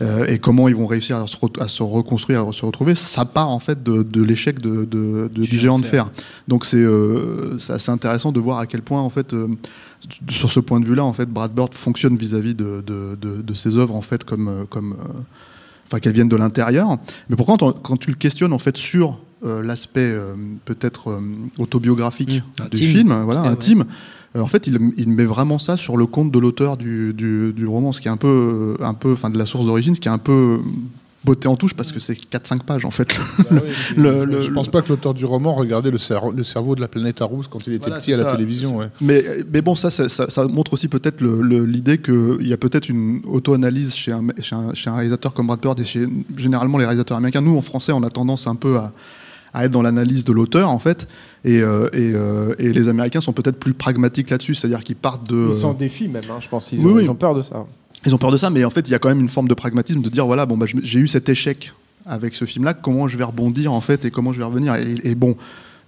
euh, 0.01 0.25
et 0.25 0.39
comment 0.39 0.67
ils 0.69 0.75
vont 0.75 0.87
réussir 0.87 1.17
à 1.17 1.27
se, 1.27 1.35
re- 1.37 1.61
à 1.61 1.67
se 1.67 1.83
reconstruire, 1.83 2.47
à 2.47 2.53
se 2.53 2.65
retrouver, 2.65 2.95
ça 2.95 3.25
part 3.25 3.49
en 3.49 3.59
fait 3.59 3.83
de, 3.83 4.01
de 4.01 4.23
l'échec 4.23 4.59
de, 4.61 4.85
de- 4.85 5.29
de- 5.33 5.41
du 5.41 5.57
géant 5.57 5.77
de 5.77 5.85
fer. 5.85 6.09
Donc 6.47 6.63
c'est 6.65 6.85
assez 7.69 7.89
intéressant 7.91 8.31
de 8.31 8.39
voir 8.39 8.59
à 8.59 8.65
quel 8.65 8.81
point 8.81 9.01
en 9.01 9.09
fait 9.09 9.33
sur 10.29 10.51
ce 10.51 10.59
point 10.59 10.79
de 10.79 10.85
vue-là, 10.85 11.03
en 11.03 11.13
fait, 11.13 11.25
Brad 11.29 11.53
Bird 11.53 11.73
fonctionne 11.73 12.15
vis-à-vis 12.17 12.55
de, 12.55 12.83
de, 12.85 13.17
de- 13.21 13.41
de 13.41 13.53
ses 13.53 13.77
œuvres, 13.77 13.95
en 13.95 14.01
fait, 14.01 14.23
comme, 14.23 14.47
euh, 14.47 14.63
comme, 14.69 14.93
euh, 14.93 15.19
enfin, 15.87 15.99
qu'elles 15.99 16.13
viennent 16.13 16.29
de 16.29 16.35
l'intérieur. 16.35 16.97
Mais 17.29 17.35
pourquoi, 17.35 17.57
quand, 17.57 17.71
quand 17.81 17.97
tu 17.97 18.09
le 18.09 18.15
questionnes, 18.17 18.53
en 18.53 18.59
fait, 18.59 18.77
sur 18.77 19.19
euh, 19.45 19.61
l'aspect 19.61 20.01
euh, 20.11 20.35
peut-être 20.65 21.19
autobiographique 21.57 22.41
Mmh. 22.59 22.69
du 22.69 22.85
film, 22.85 23.13
voilà, 23.25 23.41
intime, 23.41 23.85
en 24.37 24.47
fait, 24.47 24.65
il, 24.67 24.79
il 24.97 25.09
met 25.09 25.25
vraiment 25.25 25.59
ça 25.59 25.77
sur 25.77 25.95
le 25.95 26.05
compte 26.07 26.31
de 26.31 26.39
l'auteur 26.39 26.75
du, 26.77 27.13
du, 27.13 27.53
du 27.53 27.65
roman, 27.67 27.91
ce 27.91 28.01
qui 28.01 28.07
est 28.07 28.11
un 28.11 28.17
peu, 28.17 28.75
un 28.79 28.93
peu, 28.95 29.13
enfin, 29.13 29.29
de 29.29 29.37
la 29.37 29.45
source 29.45 29.65
d'origine, 29.65 29.93
ce 29.95 30.01
qui 30.01 30.07
est 30.07 30.11
un 30.11 30.17
peu 30.17 30.59
beauté 31.23 31.47
en 31.47 31.55
touche 31.55 31.73
parce 31.73 31.91
que 31.91 31.99
c'est 31.99 32.13
4-5 32.13 32.59
pages, 32.63 32.85
en 32.85 32.91
fait. 32.91 33.17
Le- 33.97 34.25
le- 34.25 34.41
je 34.41 34.51
pense 34.51 34.67
pas 34.69 34.81
que 34.81 34.89
l'auteur 34.89 35.13
du 35.13 35.25
roman 35.25 35.53
regardait 35.53 35.91
le, 35.91 35.97
cer- 35.97 36.35
le 36.35 36.43
cerveau 36.43 36.75
de 36.75 36.81
la 36.81 36.87
planète 36.87 37.21
à 37.21 37.25
rousse 37.25 37.47
quand 37.47 37.65
il 37.67 37.73
était 37.73 37.87
Voilà, 37.87 37.99
petit 38.01 38.13
à 38.13 38.17
la 38.17 38.31
télévision. 38.31 38.77
ouais. 38.77 38.87
Mais, 39.01 39.23
mais 39.51 39.61
bon, 39.61 39.75
ça, 39.75 39.89
ça, 39.89 40.09
ça- 40.09 40.29
ça 40.29 40.45
montre 40.47 40.73
aussi 40.73 40.87
peut-être 40.87 41.21
l'idée 41.23 41.97
qu'il 41.99 42.37
y 42.47 42.53
a 42.53 42.57
peut-être 42.57 42.89
une 42.89 43.21
auto-analyse 43.25 43.93
chez 43.93 44.11
un, 44.11 44.23
chez, 44.39 44.55
un, 44.55 44.73
chez 44.73 44.89
un 44.89 44.95
réalisateur 44.95 45.33
comme 45.33 45.47
Brad 45.47 45.59
Bird 45.61 45.79
et 45.79 45.85
chez 45.85 46.05
généralement 46.35 46.77
les 46.77 46.85
réalisateurs 46.85 47.17
américains. 47.17 47.41
Nous, 47.41 47.57
en 47.57 47.61
français, 47.61 47.91
on 47.91 48.03
a 48.03 48.09
tendance 48.09 48.47
un 48.47 48.55
peu 48.55 48.77
à, 48.77 48.91
à 49.53 49.65
être 49.65 49.71
dans 49.71 49.81
l'analyse 49.81 50.25
de 50.25 50.33
l'auteur, 50.33 50.69
en 50.69 50.79
fait. 50.79 51.07
Et, 51.45 51.61
euh, 51.61 51.87
et, 51.93 52.11
euh, 52.15 52.55
et 52.59 52.73
les 52.73 52.87
Américains 52.89 53.21
sont 53.21 53.33
peut-être 53.33 53.59
plus 53.59 53.73
pragmatiques 53.73 54.29
là-dessus, 54.29 54.55
c'est-à-dire 54.55 54.83
qu'ils 54.83 54.95
partent 54.95 55.29
de. 55.29 55.47
Ils 55.49 55.53
s'en 55.53 55.73
défient 55.73 56.07
même, 56.07 56.23
hein, 56.29 56.39
je 56.41 56.47
pense. 56.49 56.71
Ils, 56.71 56.79
Oui, 56.79 56.91
ont, 56.91 56.95
oui. 56.95 57.03
ils 57.05 57.09
ont 57.11 57.15
peur 57.15 57.35
de 57.35 57.41
ça. 57.41 57.65
Ils 58.05 58.13
ont 58.13 58.17
peur 58.17 58.31
de 58.31 58.37
ça, 58.37 58.49
mais 58.49 58.65
en 58.65 58.69
fait, 58.69 58.87
il 58.87 58.91
y 58.91 58.95
a 58.95 58.99
quand 58.99 59.09
même 59.09 59.21
une 59.21 59.29
forme 59.29 59.47
de 59.47 59.53
pragmatisme 59.53 60.01
de 60.01 60.09
dire 60.09 60.25
voilà, 60.25 60.45
bon, 60.45 60.57
bah, 60.57 60.65
j'ai 60.81 60.99
eu 60.99 61.07
cet 61.07 61.29
échec 61.29 61.73
avec 62.05 62.35
ce 62.35 62.45
film-là, 62.45 62.73
comment 62.73 63.07
je 63.07 63.17
vais 63.17 63.23
rebondir 63.23 63.71
en 63.71 63.79
fait 63.81 64.03
et 64.05 64.11
comment 64.11 64.33
je 64.33 64.39
vais 64.39 64.43
revenir. 64.43 64.75
Et, 64.75 64.95
et 65.03 65.15
bon, 65.15 65.37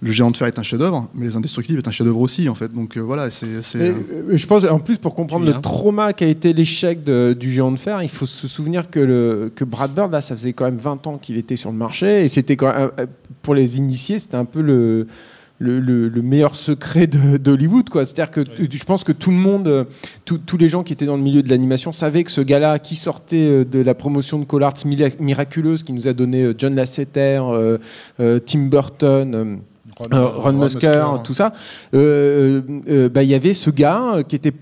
le 0.02 0.12
Géant 0.12 0.30
de 0.30 0.36
fer 0.36 0.46
est 0.46 0.58
un 0.58 0.62
chef-d'œuvre, 0.62 1.08
mais 1.14 1.26
Les 1.26 1.36
Indestructibles 1.36 1.78
est 1.78 1.88
un 1.88 1.90
chef-d'œuvre 1.90 2.20
aussi, 2.20 2.48
en 2.48 2.54
fait. 2.54 2.72
Donc 2.72 2.96
euh, 2.96 3.00
voilà, 3.00 3.30
c'est. 3.30 3.46
euh, 3.76 3.92
je 4.36 4.46
pense, 4.46 4.64
en 4.64 4.78
plus, 4.78 4.98
pour 4.98 5.14
comprendre 5.14 5.46
le 5.46 5.54
trauma 5.60 6.12
qu'a 6.12 6.26
été 6.26 6.52
l'échec 6.52 7.02
du 7.02 7.50
géant 7.50 7.72
de 7.72 7.78
fer, 7.78 8.02
il 8.02 8.08
faut 8.08 8.26
se 8.26 8.46
souvenir 8.46 8.90
que, 8.90 9.00
le, 9.00 9.52
que 9.54 9.64
Brad 9.64 9.92
Bird, 9.94 10.12
là, 10.12 10.20
ça 10.20 10.36
faisait 10.36 10.52
quand 10.52 10.64
même 10.66 10.76
20 10.76 11.06
ans 11.06 11.18
qu'il 11.18 11.36
était 11.38 11.56
sur 11.56 11.70
le 11.70 11.78
marché. 11.78 12.24
Et 12.24 12.28
c'était 12.28 12.56
quand 12.56 12.74
même, 12.74 12.90
euh, 12.98 13.06
pour 13.42 13.54
les 13.54 13.78
initiés, 13.78 14.18
c'était 14.18 14.36
un 14.36 14.44
peu 14.44 14.60
le. 14.60 15.06
Le, 15.58 15.80
le- 15.80 16.08
le 16.08 16.20
meilleur 16.22 16.54
secret 16.54 17.06
d'Hollywood. 17.06 17.88
C'est-à-dire 17.92 18.30
que 18.30 18.42
je 18.70 18.84
pense 18.84 19.04
que 19.04 19.12
tout 19.12 19.30
le 19.30 19.36
monde, 19.38 19.68
euh, 19.68 19.84
tous- 20.26 20.58
les 20.58 20.68
gens 20.68 20.82
qui 20.82 20.92
étaient 20.92 21.06
dans 21.06 21.16
le 21.16 21.22
milieu 21.22 21.42
de 21.42 21.48
l'animation 21.48 21.92
savaient 21.92 22.24
que 22.24 22.30
ce 22.30 22.42
gars-là, 22.42 22.78
qui 22.78 22.94
sortait 22.94 23.48
euh, 23.48 23.64
de 23.64 23.78
la 23.80 23.94
promotion 23.94 24.38
de 24.38 24.44
Collards 24.44 24.74
miraculeuse, 25.18 25.82
qui 25.82 25.94
nous 25.94 26.08
a 26.08 26.12
donné 26.12 26.42
euh, 26.42 26.54
John 26.58 26.74
Lasseter, 26.74 27.40
euh, 27.48 27.78
euh, 28.20 28.38
Tim 28.38 28.66
Burton. 28.66 29.34
euh, 29.34 29.56
Ron 30.42 30.52
Musker, 30.52 30.90
tout 31.24 31.32
ça. 31.32 31.54
Bah, 31.90 33.22
Il 33.22 33.28
y 33.30 33.34
avait 33.34 33.54
ce 33.54 33.70
gars 33.70 34.18
qui 34.28 34.36
était 34.36 34.52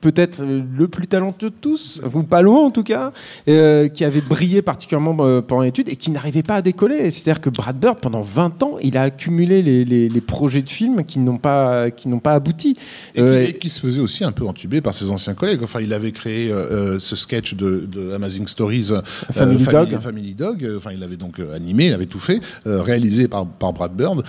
peut-être 0.00 0.42
euh, 0.42 0.62
le 0.76 0.88
plus 0.88 1.06
talentueux 1.06 1.50
de 1.50 1.54
tous, 1.60 2.02
ou 2.14 2.22
pas 2.22 2.42
loin 2.42 2.60
en 2.66 2.70
tout 2.70 2.82
cas, 2.82 3.12
euh, 3.48 3.88
qui 3.88 4.04
avait 4.04 4.20
brillé 4.20 4.62
particulièrement 4.62 5.16
euh, 5.20 5.40
pendant 5.40 5.62
l'étude 5.62 5.88
et 5.88 5.96
qui 5.96 6.10
n'arrivait 6.10 6.42
pas 6.42 6.56
à 6.56 6.62
décoller. 6.62 7.10
C'est-à-dire 7.10 7.40
que 7.40 7.50
Brad 7.50 7.78
Bird, 7.78 7.98
pendant 8.00 8.20
20 8.22 8.62
ans, 8.62 8.76
il 8.82 8.96
a 8.96 9.02
accumulé 9.02 9.62
les, 9.62 9.84
les- 9.84 10.08
les 10.08 10.20
projets 10.20 10.62
de 10.62 10.70
films 10.70 11.04
qui 11.04 11.18
n'ont 11.18 11.38
pas, 11.38 11.90
qui 11.90 12.08
n'ont 12.08 12.18
pas 12.20 12.32
abouti. 12.34 12.76
Et, 13.14 13.20
Euh, 13.20 13.44
qui, 13.44 13.50
et 13.50 13.58
qui 13.58 13.70
se 13.70 13.80
faisait 13.80 14.00
aussi 14.00 14.24
un 14.24 14.32
peu 14.32 14.46
entuber 14.46 14.80
par 14.80 14.94
ses 14.94 15.10
anciens 15.10 15.34
collègues. 15.34 15.60
Enfin, 15.62 15.80
il 15.80 15.92
avait 15.92 16.12
créé 16.12 16.50
euh, 16.50 16.98
ce 16.98 17.16
sketch 17.16 17.54
de, 17.54 17.86
de 17.90 18.12
Amazing 18.12 18.46
Stories, 18.46 18.88
euh, 18.92 19.00
Family 19.32 19.64
Dog. 19.64 19.98
Family 20.00 20.34
Dog. 20.34 20.68
Enfin, 20.76 20.90
il 20.94 21.02
avait 21.02 21.16
donc 21.16 21.40
animé, 21.54 21.86
il 21.86 21.92
avait 21.94 22.06
tout 22.06 22.18
fait, 22.20 22.40
réalisé 22.64 23.28
par, 23.28 23.46
par 23.46 23.72
Brad 23.72 23.92
Bird, 23.94 24.22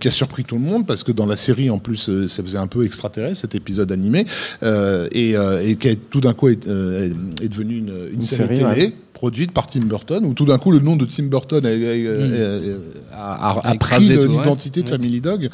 qui 0.00 0.08
a 0.08 0.10
surpris 0.10 0.44
tout 0.44 0.54
le 0.56 0.60
monde 0.60 0.86
parce 0.86 1.02
que 1.02 1.12
dans 1.12 1.26
la 1.26 1.36
série, 1.36 1.70
en 1.70 1.78
plus, 1.78 2.10
ça 2.26 2.42
faisait 2.42 2.58
un 2.58 2.66
peu 2.66 2.84
extraterrestre 2.84 3.40
cet 3.40 3.54
épisode 3.54 3.90
animé, 3.92 4.24
euh, 4.62 4.93
et, 5.12 5.36
euh, 5.36 5.62
et 5.66 5.76
qui 5.76 5.88
a, 5.88 5.94
tout 5.96 6.20
d'un 6.20 6.34
coup 6.34 6.48
est, 6.48 6.66
euh, 6.68 7.10
est 7.42 7.48
devenu 7.48 7.78
une, 7.78 7.88
une 8.08 8.14
Une 8.14 8.22
série, 8.22 8.56
série, 8.56 8.74
télé. 8.74 8.86
ouais. 8.86 8.92
Produite 9.14 9.52
par 9.52 9.66
Tim 9.68 9.82
Burton, 9.86 10.24
où 10.26 10.34
tout 10.34 10.44
d'un 10.44 10.58
coup 10.58 10.70
le 10.72 10.80
nom 10.80 10.96
de 10.96 11.04
Tim 11.06 11.24
Burton 11.24 11.64
a, 11.64 11.68
a- 13.16 13.70
a- 13.70 13.74
pris 13.76 14.00
l'identité 14.08 14.82
de. 14.82 14.88
Family 14.88 15.20
Dog. 15.20 15.48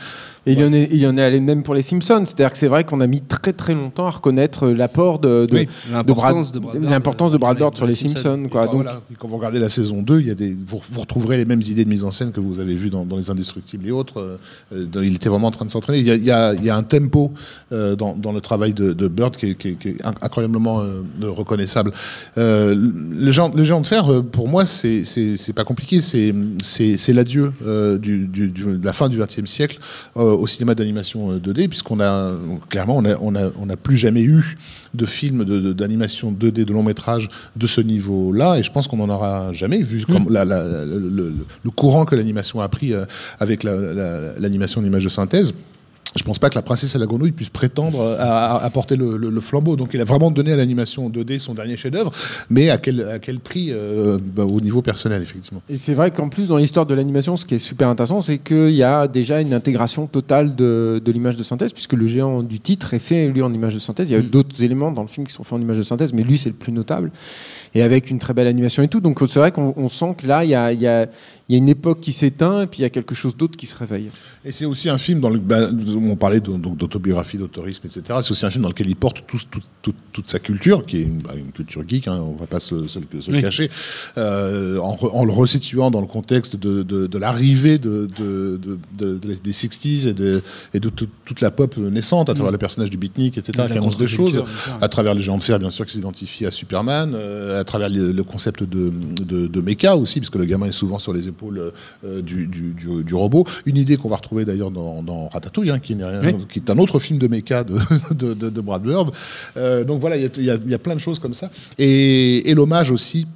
Et 0.47 0.52
il, 0.52 0.59
y 0.59 0.64
en 0.64 0.73
est, 0.73 0.88
il 0.90 0.97
y 0.99 1.07
en 1.07 1.19
est 1.19 1.23
allé 1.23 1.38
même 1.40 1.62
pour 1.62 1.75
les 1.75 1.83
Simpsons. 1.83 2.23
C'est-à-dire 2.25 2.50
que 2.52 2.57
c'est 2.59 2.67
vrai 2.69 2.85
qu'on 2.85 3.00
a 3.02 3.07
mis 3.07 3.21
très 3.21 3.52
très 3.52 3.75
longtemps 3.75 4.07
à 4.07 4.11
reconnaître 4.11 4.69
euh, 4.69 4.73
l'apport 4.75 5.19
de, 5.19 5.47
de, 5.50 5.55
Oui, 5.55 5.67
de 5.67 5.93
l'importance 5.93 6.52
Brad- 6.52 7.33
de 7.35 7.38
Brad 7.38 7.59
Bird, 7.59 7.75
euh, 7.75 7.76
sur 7.76 7.85
les 7.87 7.93
les 7.93 7.97
Simpsons. 7.97 8.14
Simpsons. 8.23 8.49
quoi. 8.50 8.62
Bah, 8.62 8.67
Donc, 8.73 8.83
voilà. 8.83 9.00
Quand 9.19 9.29
vous 9.29 9.37
regardez 9.37 9.59
la 9.59 9.69
saison 9.69 10.00
2, 10.02 10.21
il 10.21 10.26
y 10.29 10.31
a 10.31 10.35
des, 10.35 10.55
vous, 10.55 10.81
vous 10.90 11.00
retrouverez 11.00 11.37
les 11.37 11.45
mêmes 11.45 11.61
idées 11.61 11.85
de 11.85 11.90
mise 11.90 12.05
en 12.05 12.11
scène 12.11 12.33
que 12.33 12.40
vous 12.40 12.59
avez 12.59 12.75
vues 12.75 12.88
dans, 12.88 13.05
dans 13.05 13.17
Les 13.19 13.31
Indestructibles 13.31 13.87
et 13.87 13.90
autres. 13.90 14.38
Euh, 14.73 14.87
dans- 14.87 15.02
il 15.02 15.14
était 15.14 15.29
vraiment 15.29 15.49
en 15.49 15.52
train 15.52 15.67
de 15.67 15.71
s'entraîner. 15.71 15.99
Il 15.99 16.07
y 16.07 16.11
a, 16.11 16.14
il 16.17 16.25
y 16.25 16.31
a- 16.31 16.55
il 16.55 16.64
y 16.64 16.71
a 16.71 16.76
un 16.76 16.83
tempo 16.85 17.33
euh, 17.73 17.95
dans, 17.95 18.17
dans 18.17 18.33
le 18.33 18.40
travail 18.40 18.73
de, 18.73 18.95
de 18.95 19.09
Bird 19.09 19.37
qui 19.37 19.50
est, 19.50 19.55
qui 19.57 19.69
est- 19.69 19.75
qui 19.75 19.88
est 19.90 20.02
inc- 20.02 20.14
incroyablement 20.23 20.81
euh, 20.81 21.02
reconnaissable. 21.29 21.93
Euh, 22.38 22.75
le, 22.75 23.31
géant, 23.50 23.57
le 23.57 23.64
géant 23.64 23.80
de 23.80 23.87
fer, 23.87 24.11
euh, 24.11 24.23
pour 24.23 24.49
moi, 24.49 24.64
c'est 24.66 25.52
pas 25.54 25.64
compliqué. 25.64 26.00
C'est 26.00 27.12
l'adieu 27.12 27.52
euh, 27.66 27.99
du, 27.99 28.26
du, 28.26 28.49
de 28.49 28.85
la 28.85 28.92
fin 28.92 29.09
du 29.09 29.19
XXe 29.19 29.45
siècle 29.50 29.78
euh, 30.16 30.21
au 30.35 30.47
cinéma 30.47 30.75
d'animation 30.75 31.33
euh, 31.33 31.38
2D, 31.38 31.69
puisqu'on 31.69 32.00
a 32.00 32.33
clairement 32.69 32.97
on 32.97 33.04
a 33.04 33.16
on 33.21 33.35
a 33.35 33.50
on 33.61 33.66
n'a 33.66 33.76
plus 33.76 33.97
jamais 33.97 34.23
eu 34.23 34.57
de 34.95 35.07
film 35.07 35.45
de- 35.45 35.61
de- 35.61 35.73
d'animation 35.73 36.33
2D 36.33 36.64
de 36.64 36.73
long 36.73 36.83
métrage 36.83 37.28
de 37.57 37.66
ce 37.66 37.80
niveau-là, 37.80 38.59
et 38.59 38.62
je 38.62 38.71
pense 38.73 38.88
qu'on 38.88 38.97
n'en 38.99 39.09
aura 39.09 39.52
jamais 39.52 39.83
vu 39.83 40.04
comme 40.04 40.28
la- 40.30 40.45
la- 40.45 40.64
la- 40.64 40.85
le, 40.85 41.33
le- 41.64 41.71
courant 41.71 42.04
que 42.04 42.14
l'animation 42.16 42.61
a 42.61 42.69
pris 42.69 42.92
avec 43.38 43.62
la- 43.62 43.76
la- 43.76 44.38
l'animation 44.38 44.83
d'image 44.83 45.04
de 45.04 45.09
synthèse. 45.09 45.54
Je 46.17 46.25
pense 46.25 46.40
pas 46.40 46.50
que 46.50 46.57
la 46.57 46.62
princesse 46.62 46.95
et 46.97 46.99
la 46.99 47.07
grenouille 47.07 47.31
puisse 47.31 47.50
prétendre 47.50 48.17
à, 48.19 48.57
à- 48.57 48.64
à 48.64 48.71
porter 48.71 48.97
le, 48.97 49.17
le- 49.17 49.31
le 49.31 49.40
flambeau. 49.40 49.76
Donc, 49.76 49.90
il 49.95 50.00
a 50.00 50.05
vraiment 50.05 50.33
donné 50.33 50.52
à 50.52 50.57
l'animation 50.57 51.09
2D 51.09 51.38
son 51.38 51.55
dernier 51.55 51.76
chef-d'œuvre, 51.76 52.11
mais 52.50 52.69
à 52.69 52.79
quel, 52.79 53.02
à 53.09 53.19
quel 53.21 53.38
prix 53.38 53.69
euh, 53.71 54.19
bah, 54.21 54.45
au 54.45 54.61
niveau 54.61 54.83
personnel, 54.83 55.23
effectivement. 55.23 55.62
Et 55.71 55.76
c'est 55.76 55.95
vrai 55.95 56.11
qu'en 56.11 56.29
plus, 56.29 56.49
dans 56.49 56.57
l'histoire 56.57 56.85
de 56.85 56.95
l'animation, 56.95 57.37
ce 57.37 57.47
qui 57.47 57.55
est 57.55 57.59
super 57.59 57.87
intéressant, 57.88 58.21
c'est 58.23 58.38
qu'il 58.38 58.71
y 58.73 58.83
a 58.83 59.07
déjà 59.07 59.40
une 59.40 59.55
intégration 59.55 60.09
totale 60.09 60.57
de, 60.57 61.00
de 61.05 61.12
l'image 61.12 61.37
de 61.37 61.45
synthèse, 61.45 61.73
puisque 61.73 61.93
le 61.93 62.09
géant 62.09 62.43
du 62.43 62.59
titre 62.59 62.93
est 62.93 62.99
fait, 62.99 63.29
lui, 63.29 63.43
en 63.43 63.52
image 63.52 63.75
de 63.75 63.79
synthèse. 63.79 64.11
Il 64.11 64.14
y 64.14 64.17
a 64.17 64.19
eu 64.19 64.25
d'autres 64.25 64.64
éléments 64.64 64.90
dans 64.90 65.02
le 65.02 65.09
film 65.09 65.26
qui 65.29 65.33
sont 65.33 65.45
faits 65.45 65.52
en 65.52 65.61
image 65.61 65.79
de 65.79 65.85
synthèse, 65.85 66.12
mais 66.12 66.25
lui, 66.25 66.38
c'est 66.38 66.49
le 66.49 66.57
plus 66.57 66.73
notable. 66.73 67.12
Et 67.75 67.83
avec 67.83 68.11
une 68.11 68.19
très 68.19 68.35
belle 68.35 68.49
animation 68.49 68.83
et 68.83 68.88
tout. 68.88 68.99
Donc, 69.00 69.21
c'est 69.29 69.38
vrai 69.38 69.52
qu'on 69.52 69.75
on 69.76 69.88
sent 69.88 70.14
que 70.19 70.26
là, 70.26 70.43
il 70.45 70.50
y 70.50 70.57
a, 70.57 70.73
y 70.73 70.87
a 70.88 71.07
une 71.49 71.69
époque 71.69 72.00
qui 72.00 72.12
s'éteint, 72.12 72.62
et 72.62 72.67
puis 72.67 72.81
il 72.81 72.83
y 72.83 72.87
a 72.87 72.90
quelque 72.90 73.14
chose 73.14 73.37
d'autre 73.37 73.57
qui 73.57 73.67
se 73.67 73.76
réveille. 73.76 74.09
Et 74.42 74.52
c'est 74.52 74.64
aussi 74.64 74.88
un 74.88 74.97
film 74.97 75.20
dans 75.20 75.28
le, 75.28 75.38
bah, 75.38 75.68
on 75.97 76.16
parlait 76.16 76.40
d'autobiographie, 76.40 77.37
d'autorisme, 77.37 77.82
etc. 77.87 78.02
C'est 78.23 78.30
aussi 78.30 78.47
un 78.47 78.50
film 78.50 78.62
dans 78.62 78.70
lequel 78.70 78.88
il 78.88 78.97
porte 78.97 79.18
tout- 79.26 79.37
tout- 79.50 79.61
tout- 79.82 79.92
toute 80.12 80.30
sa 80.30 80.38
culture, 80.38 80.87
qui 80.87 80.97
est 80.97 81.02
une, 81.02 81.18
bah, 81.18 81.35
une 81.37 81.52
culture 81.52 81.82
geek, 81.87 82.09
hein, 82.09 82.23
on 82.26 82.37
va 82.40 82.47
pas 82.47 82.59
se, 82.59 82.88
se 82.88 82.99
le- 83.00 83.20
se 83.20 83.30
le 83.30 83.37
Oui. 83.37 83.42
cacher, 83.42 83.68
euh, 84.16 84.78
en, 84.78 84.94
re- 84.97 85.11
en 85.12 85.26
le 85.26 85.32
resituant 85.32 85.90
dans 85.90 86.00
le 86.00 86.06
contexte 86.06 86.56
de, 86.56 86.82
de- 86.82 87.06
de 87.06 87.18
l'arrivée 87.18 87.76
de, 87.78 88.09
de- 88.16 88.59
de- 88.62 88.78
de- 88.99 89.18
de- 89.18 89.35
des 89.35 89.52
60s 89.52 90.06
et 90.06 90.14
de, 90.14 90.40
et 90.73 90.80
toute 90.80 91.40
la 91.42 91.50
pop 91.50 91.76
naissante 91.76 92.30
à 92.30 92.35
travers 92.35 92.50
le 92.52 92.56
personnage 92.59 92.88
du 92.88 92.97
beatnik, 92.97 93.37
etc., 93.37 93.52
Mm. 93.68 93.73
Qui 93.73 93.78
annonce 93.78 93.99
des 93.99 94.06
choses, 94.06 94.42
à 94.80 94.88
travers 94.88 95.12
les 95.14 95.20
géants 95.20 95.37
de 95.37 95.42
fer, 95.42 95.59
bien 95.59 95.70
sûr, 95.70 95.85
qui 95.85 95.92
s'identifient 95.92 96.47
à 96.47 96.50
Superman, 96.50 97.12
euh, 97.14 97.61
à 97.61 97.64
travers 97.64 97.90
le, 97.90 98.11
le 98.12 98.23
concept 98.25 98.62
de, 98.64 98.90
de, 99.23 99.61
mecha 99.61 99.97
aussi, 99.99 100.18
parce 100.20 100.30
que 100.30 100.38
le 100.38 100.47
gamin 100.47 100.66
est 100.66 100.73
souvent 100.73 100.99
sur 100.99 101.12
les 101.12 101.28
épaules 101.28 101.73
euh, 102.06 102.23
du, 102.23 102.47
du, 102.47 102.73
du- 102.73 103.04
du 103.04 103.14
robot. 103.14 103.44
Une 103.66 103.76
idée 103.76 103.99
qu'on 103.99 104.09
va 104.09 104.16
retrouver 104.16 104.29
d'ailleurs 104.44 104.70
dans, 104.70 105.02
dans 105.02 105.28
Ratatouille, 105.28 105.70
hein, 105.70 105.78
qui, 105.78 105.94
Oui. 105.94 106.34
est 106.56 106.70
un 106.70 106.78
autre 106.78 106.99
film 106.99 107.18
de 107.18 107.26
mecha 107.28 107.64
de, 107.64 107.76
de, 108.14 108.34
de, 108.34 108.49
de 108.50 108.60
Brad 108.60 108.82
Bird. 108.82 109.10
Euh, 109.56 109.84
donc 109.84 110.00
voilà, 110.00 110.16
il 110.16 110.22
y 110.38 110.40
y 110.40 110.44
y 110.70 110.75
a 110.75 110.78
plein 110.78 110.94
de 110.94 111.00
choses 111.00 111.18
comme 111.18 111.34
ça. 111.34 111.50
Et, 111.78 112.50
et 112.50 112.54
l'hommage 112.54 112.90
aussi. 112.90 113.26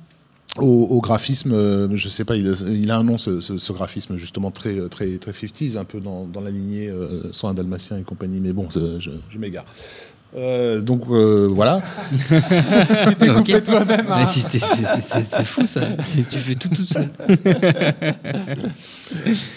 Au, 0.59 0.67
au 0.89 1.01
graphisme, 1.01 1.51
euh, 1.53 1.89
je 1.97 2.09
sais 2.09 2.25
pas, 2.25 2.37
il, 2.37 2.55
il 2.71 2.89
a 2.93 2.97
un 2.99 3.03
nom 3.03 3.19
ce, 3.19 3.41
ce- 3.41 3.59
ce 3.59 3.73
graphisme 3.73 4.17
justement 4.17 4.53
très 4.53 4.89
très 4.89 5.19
très 5.19 5.33
50s, 5.33 5.77
un 5.77 5.85
peu 5.85 5.99
dans, 5.99 6.27
dans 6.27 6.41
la 6.41 6.51
lignée 6.51 6.89
euh, 6.89 7.23
sans 7.33 7.49
un 7.49 7.55
dalmatien 7.55 7.99
et 7.99 8.03
compagnie, 8.03 8.39
mais 8.39 8.53
bon, 8.53 8.69
je 8.71 9.39
m'égare. 9.39 9.65
Euh, 10.37 10.81
donc 10.81 11.03
euh, 11.11 11.49
voilà. 11.51 11.81
Tu 13.09 13.15
t'es 13.17 13.29
coupé 13.29 13.63
toi-même, 13.63 14.07
hein. 14.09 14.27
C'est 14.27 15.45
fou 15.45 15.65
ça. 15.67 15.83
Tu 16.09 16.39
fais 16.39 16.55
tout 16.57 16.69
tout 16.69 16.85
seul. 16.85 17.09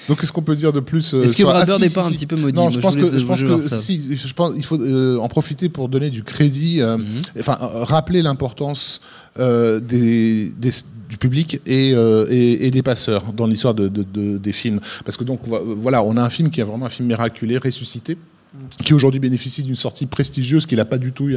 Donc 0.07 0.19
qu'est-ce 0.19 0.31
qu'on 0.31 0.41
peut 0.41 0.55
dire 0.55 0.73
de 0.73 0.79
plus 0.79 1.13
euh, 1.13 1.23
Est-ce 1.23 1.31
que 1.31 1.37
sur- 1.37 1.47
Brad 1.49 1.67
Ah, 1.69 1.75
si, 1.77 1.83
est 1.83 1.89
si, 1.89 1.95
pas 1.95 2.01
un 2.05 2.09
si. 2.09 2.13
petit 2.15 2.25
peu 2.27 2.35
maudit 2.35 2.55
Non, 2.55 2.63
Moi, 2.63 2.71
je 2.73 2.79
pense 2.79 2.95
que 2.95 3.17
je 3.17 3.25
pense 3.25 3.41
que 3.43 3.61
si, 3.61 4.15
je 4.17 4.33
pense 4.33 4.53
il 4.55 4.63
faut 4.65 4.79
euh, 4.79 5.17
en 5.19 5.27
profiter 5.27 5.69
pour 5.69 5.89
donner 5.89 6.09
du 6.09 6.23
crédit, 6.23 6.81
euh, 6.81 6.97
Mhm. 6.97 7.05
enfin 7.39 7.57
euh, 7.61 7.83
rappeler 7.83 8.21
l'importance 8.21 9.01
euh, 9.39 9.79
des, 9.79 10.51
des- 10.57 10.71
du 11.09 11.17
public 11.17 11.61
et, 11.65 11.93
euh, 11.93 12.27
et, 12.29 12.67
et 12.67 12.71
des 12.71 12.83
passeurs 12.83 13.31
dans 13.31 13.47
l'histoire 13.47 13.73
de, 13.73 13.87
de- 13.87 14.03
de- 14.03 14.37
des 14.37 14.51
films. 14.51 14.81
Parce 15.05 15.15
que 15.15 15.23
donc 15.23 15.39
voilà, 15.45 16.03
on 16.03 16.17
a 16.17 16.21
un 16.23 16.29
film 16.29 16.49
qui 16.49 16.59
est 16.59 16.63
vraiment 16.65 16.85
un 16.87 16.89
film 16.89 17.07
miraculé, 17.07 17.57
ressuscité 17.57 18.17
qui 18.83 18.93
aujourd'hui 18.93 19.19
bénéficie 19.19 19.63
d'une 19.63 19.75
sortie 19.75 20.05
prestigieuse 20.05 20.65
qu'il 20.65 20.77
n'a 20.77 20.85
pas 20.85 20.97
du 20.97 21.11
tout 21.11 21.29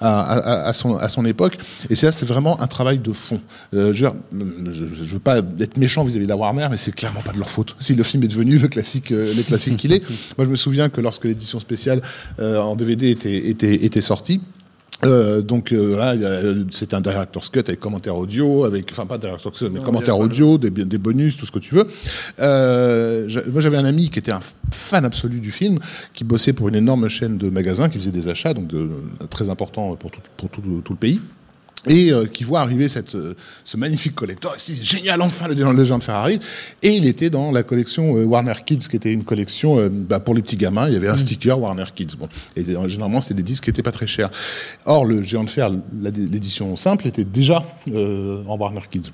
à, 0.00 0.68
à, 0.68 0.72
son, 0.72 0.96
à 0.96 1.08
son 1.08 1.24
époque. 1.24 1.58
Et 1.90 1.94
ça, 1.94 2.12
c'est 2.12 2.26
vraiment 2.26 2.60
un 2.60 2.66
travail 2.66 2.98
de 2.98 3.12
fond. 3.12 3.40
Euh, 3.74 3.92
je, 3.92 4.06
je 4.32 5.12
veux 5.12 5.18
pas 5.18 5.38
être 5.38 5.76
méchant 5.76 6.04
vis-à-vis 6.04 6.26
de 6.26 6.30
la 6.30 6.36
Warner, 6.36 6.68
mais 6.70 6.76
c'est 6.76 6.92
clairement 6.92 7.22
pas 7.22 7.32
de 7.32 7.38
leur 7.38 7.50
faute. 7.50 7.76
Si 7.80 7.94
le 7.94 8.02
film 8.02 8.22
est 8.22 8.28
devenu 8.28 8.58
le 8.58 8.68
classique, 8.68 9.12
euh, 9.12 9.32
qu'il 9.78 9.92
est. 9.92 10.02
Moi, 10.38 10.44
je 10.44 10.50
me 10.50 10.56
souviens 10.56 10.88
que 10.88 11.00
lorsque 11.00 11.24
l'édition 11.24 11.58
spéciale 11.58 12.02
euh, 12.38 12.60
en 12.60 12.76
DVD 12.76 13.10
était, 13.10 13.48
était, 13.48 13.84
était 13.84 14.00
sortie, 14.00 14.40
euh, 15.04 15.42
donc 15.42 15.72
euh, 15.72 16.14
y 16.18 16.24
a- 16.24 16.64
c'était 16.70 16.94
un 16.94 17.00
director's 17.00 17.50
cut 17.50 17.58
avec 17.60 17.80
commentaire 17.80 18.16
audio, 18.16 18.64
avec 18.64 18.88
enfin 18.90 19.04
pas 19.06 19.18
director's 19.18 19.58
cut, 19.58 19.66
mais 19.70 19.78
Non, 19.80 19.84
commentaire 19.84 20.14
il 20.14 20.18
y 20.18 20.20
a 20.22 20.26
pas 20.26 20.32
audio, 20.32 20.58
des, 20.58 20.70
des 20.70 20.98
bonus, 20.98 21.36
tout 21.36 21.44
ce 21.46 21.52
que 21.52 21.58
tu 21.58 21.74
veux. 21.74 21.86
Euh, 22.38 23.28
moi 23.52 23.60
j'avais 23.60 23.76
un 23.76 23.84
ami 23.84 24.08
qui 24.10 24.18
était 24.18 24.32
un 24.32 24.40
fan 24.72 25.04
absolu 25.04 25.40
du 25.40 25.50
film, 25.50 25.78
qui 26.14 26.24
bossait 26.24 26.52
pour 26.52 26.68
une 26.68 26.74
énorme 26.76 27.08
chaîne 27.08 27.36
de 27.38 27.50
magasins, 27.50 27.88
qui 27.88 27.98
faisait 27.98 28.10
des 28.10 28.28
achats, 28.28 28.54
donc 28.54 28.68
de, 28.68 28.88
très 29.30 29.50
important 29.50 29.94
pour 29.96 30.10
tout, 30.10 30.20
pour 30.36 30.48
tout, 30.48 30.62
tout 30.84 30.92
le 30.92 30.98
pays. 30.98 31.20
Et 31.88 32.12
euh, 32.12 32.26
qui 32.26 32.42
voit 32.44 32.60
arriver 32.60 32.88
cette, 32.88 33.14
euh, 33.14 33.34
ce 33.64 33.76
magnifique 33.76 34.14
collector, 34.14 34.56
dit, 34.56 34.84
génial, 34.84 35.22
enfin 35.22 35.46
le 35.48 35.54
géant 35.84 35.98
de 35.98 36.02
fer 36.04 36.14
arrive. 36.16 36.40
Et 36.82 36.96
il 36.96 37.06
était 37.06 37.30
dans 37.30 37.52
la 37.52 37.62
collection 37.62 38.16
euh, 38.16 38.24
Warner 38.24 38.54
Kids, 38.64 38.88
qui 38.90 38.96
était 38.96 39.12
une 39.12 39.24
collection 39.24 39.88
bah, 39.90 40.18
pour 40.20 40.34
les 40.34 40.42
petits 40.42 40.56
gamins. 40.56 40.88
Il 40.88 40.94
y 40.94 40.96
avait 40.96 41.08
un 41.08 41.16
sticker 41.16 41.58
Warner 41.60 41.84
Kids. 41.94 42.16
Bon, 42.18 42.28
et 42.56 42.64
généralement 42.64 43.20
c'était 43.20 43.34
des 43.34 43.42
disques 43.42 43.64
qui 43.64 43.70
étaient 43.70 43.82
pas 43.82 43.92
très 43.92 44.06
chers. 44.06 44.30
Or 44.84 45.04
le 45.04 45.22
géant 45.22 45.44
de 45.44 45.50
fer, 45.50 45.70
l'édition 46.00 46.74
simple, 46.76 47.06
était 47.06 47.24
déjà 47.24 47.64
en 47.92 48.56
Warner 48.58 48.80
Kids. 48.90 49.10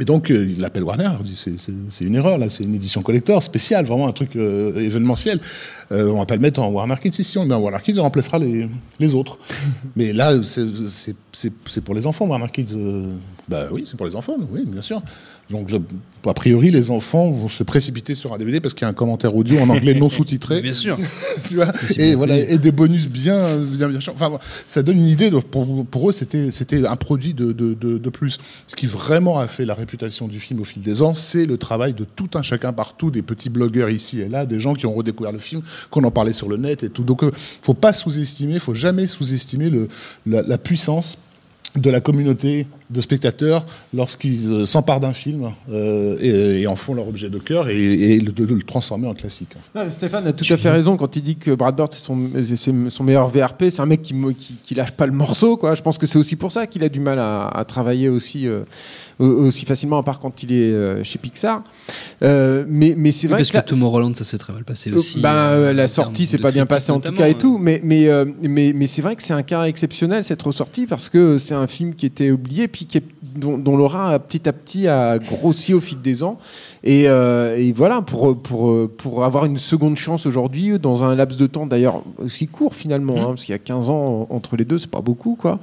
Et 0.00 0.04
donc, 0.04 0.30
euh, 0.30 0.46
il 0.48 0.60
l'appelle 0.60 0.84
Warner, 0.84 1.10
il 1.18 1.24
dit 1.24 1.34
c'est- 1.34 1.58
c'est 1.58 1.72
c'est 1.90 2.04
une 2.04 2.14
erreur, 2.14 2.38
là, 2.38 2.48
c'est 2.50 2.62
une 2.62 2.72
édition 2.76 3.02
collector 3.02 3.42
spéciale, 3.42 3.84
vraiment 3.84 4.06
un 4.06 4.12
truc 4.12 4.36
euh, 4.36 4.78
événementiel. 4.78 5.40
Euh, 5.90 6.08
on 6.10 6.18
va 6.18 6.26
pas 6.26 6.34
le 6.36 6.40
mettre 6.42 6.60
en 6.60 6.68
Warner 6.68 6.96
Kids, 7.02 7.12
si, 7.12 7.24
si 7.24 7.38
on 7.38 7.42
le 7.42 7.48
met 7.48 7.54
en 7.54 7.60
Warner 7.60 7.78
Kids, 7.82 7.98
on 7.98 8.02
remplacera 8.02 8.38
les, 8.38 8.68
les 9.00 9.14
autres. 9.14 9.38
Mais 9.96 10.12
là, 10.12 10.32
c'est- 10.44 10.66
pour 11.84 11.94
les 11.94 12.06
enfants, 12.06 12.26
Warner 12.26 12.48
Kids. 12.52 12.74
euh, 12.74 13.12
bah 13.48 13.68
oui, 13.72 13.84
c'est 13.86 13.96
pour 13.96 14.06
les 14.06 14.14
enfants, 14.16 14.36
oui, 14.52 14.64
bien 14.66 14.82
sûr. 14.82 15.00
Donc, 15.50 15.70
a 16.26 16.34
priori, 16.34 16.70
les 16.70 16.90
enfants 16.90 17.30
vont 17.30 17.48
se 17.48 17.62
précipiter 17.62 18.14
sur 18.14 18.34
un 18.34 18.38
DVD 18.38 18.60
parce 18.60 18.74
qu'il 18.74 18.82
y 18.82 18.84
a 18.84 18.88
un 18.88 18.92
commentaire 18.92 19.34
audio 19.34 19.58
en 19.60 19.70
anglais 19.70 19.94
non 19.94 20.10
sous-titré. 20.10 20.60
Bien 20.62 20.74
sûr. 20.74 20.98
tu 21.48 21.54
vois, 21.54 21.68
et 21.96 22.14
voilà, 22.16 22.36
et 22.36 22.58
des 22.58 22.70
bonus 22.70 23.08
bien, 23.08 23.56
bien, 23.56 23.88
bien 23.88 23.98
chiants. 23.98 24.12
Enfin, 24.14 24.38
ça 24.66 24.82
donne 24.82 24.98
une 24.98 25.06
idée. 25.08 25.30
De, 25.30 25.38
pour, 25.38 25.86
pour 25.86 26.10
eux, 26.10 26.12
c'était, 26.12 26.50
c'était 26.50 26.86
un 26.86 26.96
produit 26.96 27.32
de, 27.32 27.52
de, 27.52 27.72
de, 27.72 27.96
de 27.96 28.10
plus. 28.10 28.38
Ce 28.66 28.76
qui 28.76 28.84
vraiment 28.84 29.38
a 29.38 29.46
fait 29.46 29.64
la 29.64 29.72
réputation 29.72 30.28
du 30.28 30.38
film 30.38 30.60
au 30.60 30.64
fil 30.64 30.82
des 30.82 31.00
ans, 31.00 31.14
c'est 31.14 31.46
le 31.46 31.56
travail 31.56 31.94
de 31.94 32.04
tout 32.04 32.28
un 32.34 32.42
chacun 32.42 32.74
partout, 32.74 33.10
des 33.10 33.22
petits 33.22 33.48
blogueurs 33.48 33.88
ici 33.88 34.20
et 34.20 34.28
là, 34.28 34.44
des 34.44 34.60
gens 34.60 34.74
qui 34.74 34.84
ont 34.84 34.92
redécouvert 34.92 35.32
le 35.32 35.38
film, 35.38 35.62
qu'on 35.90 36.04
en 36.04 36.10
parlait 36.10 36.32
sur 36.32 36.48
le 36.48 36.56
net 36.56 36.82
et 36.84 36.90
tout. 36.90 37.02
Donc, 37.04 37.22
euh, 37.24 37.30
faut 37.62 37.74
pas 37.74 37.92
sous-estimer, 37.92 38.58
faut 38.58 38.74
jamais 38.74 39.06
sous-estimer 39.06 39.70
la, 40.26 40.42
la 40.42 40.58
puissance 40.58 41.18
de 41.76 41.90
la 41.90 42.00
communauté 42.00 42.66
de 42.90 43.00
spectateurs 43.02 43.66
lorsqu'ils 43.92 44.50
euh, 44.50 44.64
s'emparent 44.66 45.00
d'un 45.00 45.12
film 45.12 45.52
euh, 45.70 46.16
et, 46.18 46.62
et 46.62 46.66
en 46.66 46.74
font 46.76 46.94
leur 46.94 47.06
objet 47.06 47.28
de 47.28 47.38
cœur 47.38 47.68
et, 47.68 47.76
et 47.76 48.20
le- 48.20 48.32
de, 48.32 48.46
de 48.46 48.54
le 48.54 48.62
transformer 48.62 49.06
en 49.06 49.12
classique. 49.12 49.50
Non, 49.74 49.88
Stéphane 49.88 50.26
a 50.26 50.32
tout 50.32 50.46
à 50.50 50.56
fait 50.56 50.70
raison 50.70 50.96
quand 50.96 51.14
il 51.14 51.22
dit 51.22 51.36
que 51.36 51.50
Brad 51.50 51.76
Bird 51.76 51.92
c'est 51.92 52.00
son, 52.00 52.16
meilleur 53.04 53.28
VRP. 53.28 53.64
C'est 53.68 53.80
un 53.80 53.86
mec 53.86 54.00
qui, 54.00 54.14
qui, 54.38 54.54
qui 54.64 54.74
lâche 54.74 54.92
pas 54.92 55.04
le 55.06 55.12
morceau. 55.12 55.58
Quoi. 55.58 55.74
Je 55.74 55.82
pense 55.82 55.98
que 55.98 56.06
c'est 56.06 56.18
aussi 56.18 56.36
pour 56.36 56.50
ça 56.52 56.66
qu'il 56.66 56.82
a 56.82 56.88
du 56.88 57.00
mal 57.00 57.18
à, 57.18 57.46
à 57.48 57.64
travailler 57.66 58.08
aussi, 58.08 58.46
euh, 58.48 58.62
au- 58.62 59.07
aussi 59.24 59.64
facilement, 59.64 59.98
à 59.98 60.02
part 60.02 60.20
quand 60.20 60.42
il 60.42 60.52
est 60.52 60.72
euh, 60.72 61.02
chez 61.04 61.18
Pixar. 61.18 61.62
Euh, 62.22 62.64
mais 62.68 62.94
mais 62.96 63.10
c'est 63.12 63.26
Oui, 63.26 63.30
vrai 63.32 63.38
parce 63.40 63.48
que, 63.48 63.52
que 63.52 63.56
là, 63.58 63.62
Tomorrowland, 63.62 64.14
ça 64.14 64.24
s'est 64.24 64.38
très 64.38 64.52
mal 64.52 64.64
passé 64.64 64.92
aussi. 64.92 65.20
ben, 65.20 65.30
euh, 65.34 65.68
euh, 65.68 65.72
la 65.72 65.86
sortie 65.88 66.26
s'est 66.26 66.38
pas 66.38 66.50
bien 66.52 66.66
passée 66.66 66.92
en 66.92 67.00
tout 67.00 67.12
cas 67.12 67.28
et 67.28 67.32
euh. 67.32 67.34
tout, 67.34 67.58
mais 67.58 67.80
mais 67.84 68.08
euh, 68.08 68.24
mais, 68.42 68.72
mais 68.74 68.86
c'est 68.86 69.02
vrai 69.02 69.16
que 69.16 69.22
c'est 69.22 69.32
un 69.34 69.42
cas 69.42 69.64
exceptionnel 69.64 70.24
cette 70.24 70.42
ressortie 70.42 70.86
parce 70.86 71.08
que 71.08 71.38
c'est 71.38 71.54
un 71.54 71.66
film 71.66 71.94
qui 71.94 72.06
était 72.06 72.30
oublié 72.30 72.68
puis 72.68 72.86
qui 72.86 72.98
est- 72.98 73.02
dont, 73.38 73.58
dont 73.58 73.76
l'aura 73.76 74.12
a 74.12 74.18
petit 74.18 74.48
à 74.48 74.52
petit 74.52 74.86
a 74.86 75.18
grossi 75.18 75.74
au 75.74 75.80
fil 75.80 76.00
des 76.00 76.22
ans. 76.22 76.38
Et, 76.84 77.08
euh, 77.08 77.56
et 77.58 77.72
voilà 77.72 78.02
pour 78.02 78.40
pour 78.40 78.88
pour 78.90 79.24
avoir 79.24 79.44
une 79.44 79.58
seconde 79.58 79.96
chance 79.96 80.26
aujourd'hui 80.26 80.78
dans 80.78 81.02
un 81.04 81.16
laps 81.16 81.38
de 81.38 81.46
temps 81.46 81.66
d'ailleurs 81.66 82.02
aussi 82.18 82.46
court 82.46 82.74
finalement 82.74 82.98
Mmh. 82.98 83.18
hein, 83.18 83.26
parce 83.28 83.44
qu'il 83.44 83.52
y 83.52 83.56
a 83.56 83.58
15 83.58 83.90
ans 83.90 84.26
entre 84.30 84.56
les 84.56 84.64
deux 84.64 84.78
c'est 84.78 84.90
pas 84.90 85.00
beaucoup 85.00 85.36
quoi. 85.36 85.58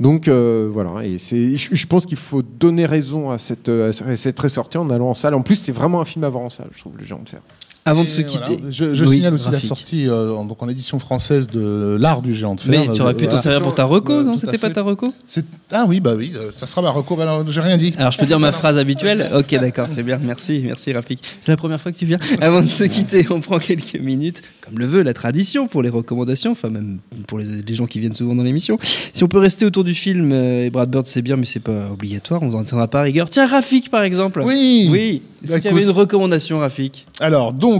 Donc 0.00 0.28
euh, 0.28 0.68
voilà 0.72 1.04
et 1.04 1.18
c'est 1.18 1.56
je, 1.56 1.74
je 1.74 1.86
pense 1.86 2.06
qu'il 2.06 2.16
faut 2.16 2.42
donner 2.42 2.86
raison 2.86 3.30
à 3.30 3.38
cette 3.38 3.68
à 3.68 3.92
cette 3.92 4.38
ressortie 4.38 4.78
en 4.78 4.90
allant 4.90 5.10
en 5.10 5.14
salle. 5.14 5.34
En 5.34 5.42
plus 5.42 5.56
c'est 5.56 5.72
vraiment 5.72 6.00
un 6.00 6.04
film 6.04 6.24
à 6.24 6.28
voir 6.28 6.44
en 6.44 6.50
salle 6.50 6.68
je 6.72 6.80
trouve 6.80 6.92
le 6.98 7.04
géant 7.04 7.20
de 7.22 7.28
fer 7.28 7.40
Avant 7.84 8.04
de 8.04 8.08
se 8.08 8.22
voilà. 8.22 8.46
quitter. 8.46 8.62
Je, 8.70 8.94
je 8.94 9.04
Oui, 9.04 9.16
signale 9.16 9.34
aussi 9.34 9.48
graphique. 9.48 9.62
la 9.62 9.68
sortie 9.68 10.08
euh, 10.08 10.32
en, 10.34 10.44
donc 10.44 10.62
en 10.62 10.68
édition 10.68 11.00
française 11.00 11.48
de 11.48 11.96
L'Art 11.98 12.22
du 12.22 12.32
géant 12.32 12.54
de 12.54 12.60
fer. 12.60 12.70
Mais 12.70 12.88
tu 12.92 13.02
aurais 13.02 13.12
pu 13.14 13.24
Euh, 13.24 13.28
t'en 13.28 13.38
servir 13.38 13.60
pour 13.60 13.74
ta 13.74 13.84
reco, 13.84 14.22
non 14.22 14.36
C'était 14.36 14.56
pas 14.58 14.70
ta 14.70 14.82
reco 14.82 15.12
C'est- 15.26 15.44
Ah 15.72 15.84
oui, 15.88 15.98
bah 15.98 16.14
oui, 16.16 16.32
euh, 16.36 16.50
ça 16.52 16.66
sera 16.66 16.80
ma 16.82 16.90
recours. 16.90 17.16
Bah 17.16 17.44
j'ai 17.48 17.60
rien 17.60 17.76
dit. 17.76 17.92
Alors 17.98 18.12
je 18.12 18.18
peux 18.18 18.26
dire 18.26 18.38
ma 18.38 18.52
phrase 18.52 18.78
habituelle 18.78 19.30
Ok 19.34 19.50
d'accord, 19.58 19.88
c'est 19.90 20.04
bien, 20.04 20.20
merci, 20.22 20.62
merci 20.64 20.92
Rafik. 20.92 21.18
C'est 21.40 21.50
la 21.50 21.56
première 21.56 21.80
fois 21.80 21.90
que 21.90 21.98
tu 21.98 22.06
viens. 22.06 22.20
Avant 22.40 22.62
de 22.62 22.68
se 22.68 22.84
quitter, 22.84 23.26
on 23.30 23.40
prend 23.40 23.58
quelques 23.58 23.98
minutes, 23.98 24.42
comme 24.60 24.78
le 24.78 24.86
veut 24.86 25.02
la 25.02 25.14
tradition 25.14 25.66
pour 25.66 25.82
les 25.82 25.88
recommandations, 25.88 26.52
enfin 26.52 26.70
même 26.70 26.98
pour 27.26 27.38
les, 27.40 27.46
les 27.66 27.74
gens 27.74 27.86
qui 27.86 27.98
viennent 27.98 28.12
souvent 28.14 28.36
dans 28.36 28.44
l'émission. 28.44 28.78
Si 29.12 29.24
on 29.24 29.28
peut 29.28 29.38
rester 29.38 29.64
autour 29.66 29.82
du 29.82 29.94
film, 29.94 30.30
euh, 30.32 30.66
et 30.66 30.70
Brad 30.70 30.88
Bird 30.88 31.06
c'est 31.06 31.22
bien 31.22 31.34
mais 31.34 31.46
c'est 31.46 31.58
pas 31.58 31.90
obligatoire, 31.90 32.42
on 32.44 32.52
en 32.54 32.62
tiendra 32.62 32.86
pas 32.86 33.00
à 33.00 33.02
rigueur. 33.02 33.28
Tiens 33.28 33.46
Rafik 33.46 33.90
par 33.90 34.04
exemple 34.04 34.40
Oui. 34.44 34.86
Oui, 34.88 35.22
est-ce 35.42 35.52
Bah, 35.52 35.60
qu'il 35.60 35.70
y 35.70 35.74
avait 35.74 35.82
une 35.82 35.90
recommandation 35.90 36.58
Rafik? 36.60 37.06
Alors, 37.18 37.52
donc, 37.52 37.71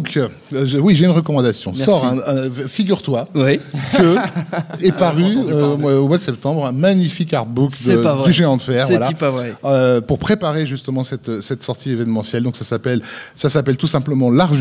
euh, 0.52 0.66
je- 0.66 0.78
oui, 0.78 0.94
j'ai 0.96 1.04
une 1.04 1.10
recommandation. 1.10 1.72
Merci. 1.72 1.84
Sors 1.84 2.06
Figure-toi 2.68 3.28
Oui. 3.34 3.58
que 3.96 4.16
est 4.84 4.92
paru 4.98 5.36
euh, 5.48 5.98
au 5.98 6.08
mois 6.08 6.16
de 6.18 6.22
septembre 6.22 6.66
un 6.66 6.72
magnifique 6.72 7.32
artbook 7.34 7.70
de- 7.70 8.24
du 8.24 8.32
géant 8.32 8.56
de 8.56 8.62
fer. 8.62 8.86
C'est 8.86 8.96
voilà. 8.96 9.12
pas 9.12 9.30
vrai. 9.30 9.54
Euh, 9.64 10.00
pour 10.00 10.18
préparer 10.18 10.66
justement 10.66 11.02
cette, 11.02 11.40
cette 11.40 11.62
sortie 11.62 11.90
événementielle. 11.90 12.42
Donc 12.42 12.56
ça 12.56 12.64
s'appelle 12.64 13.00
ça 13.34 13.50
s'appelle 13.50 13.76
tout 13.76 13.86
simplement 13.86 14.30
l'art 14.30 14.52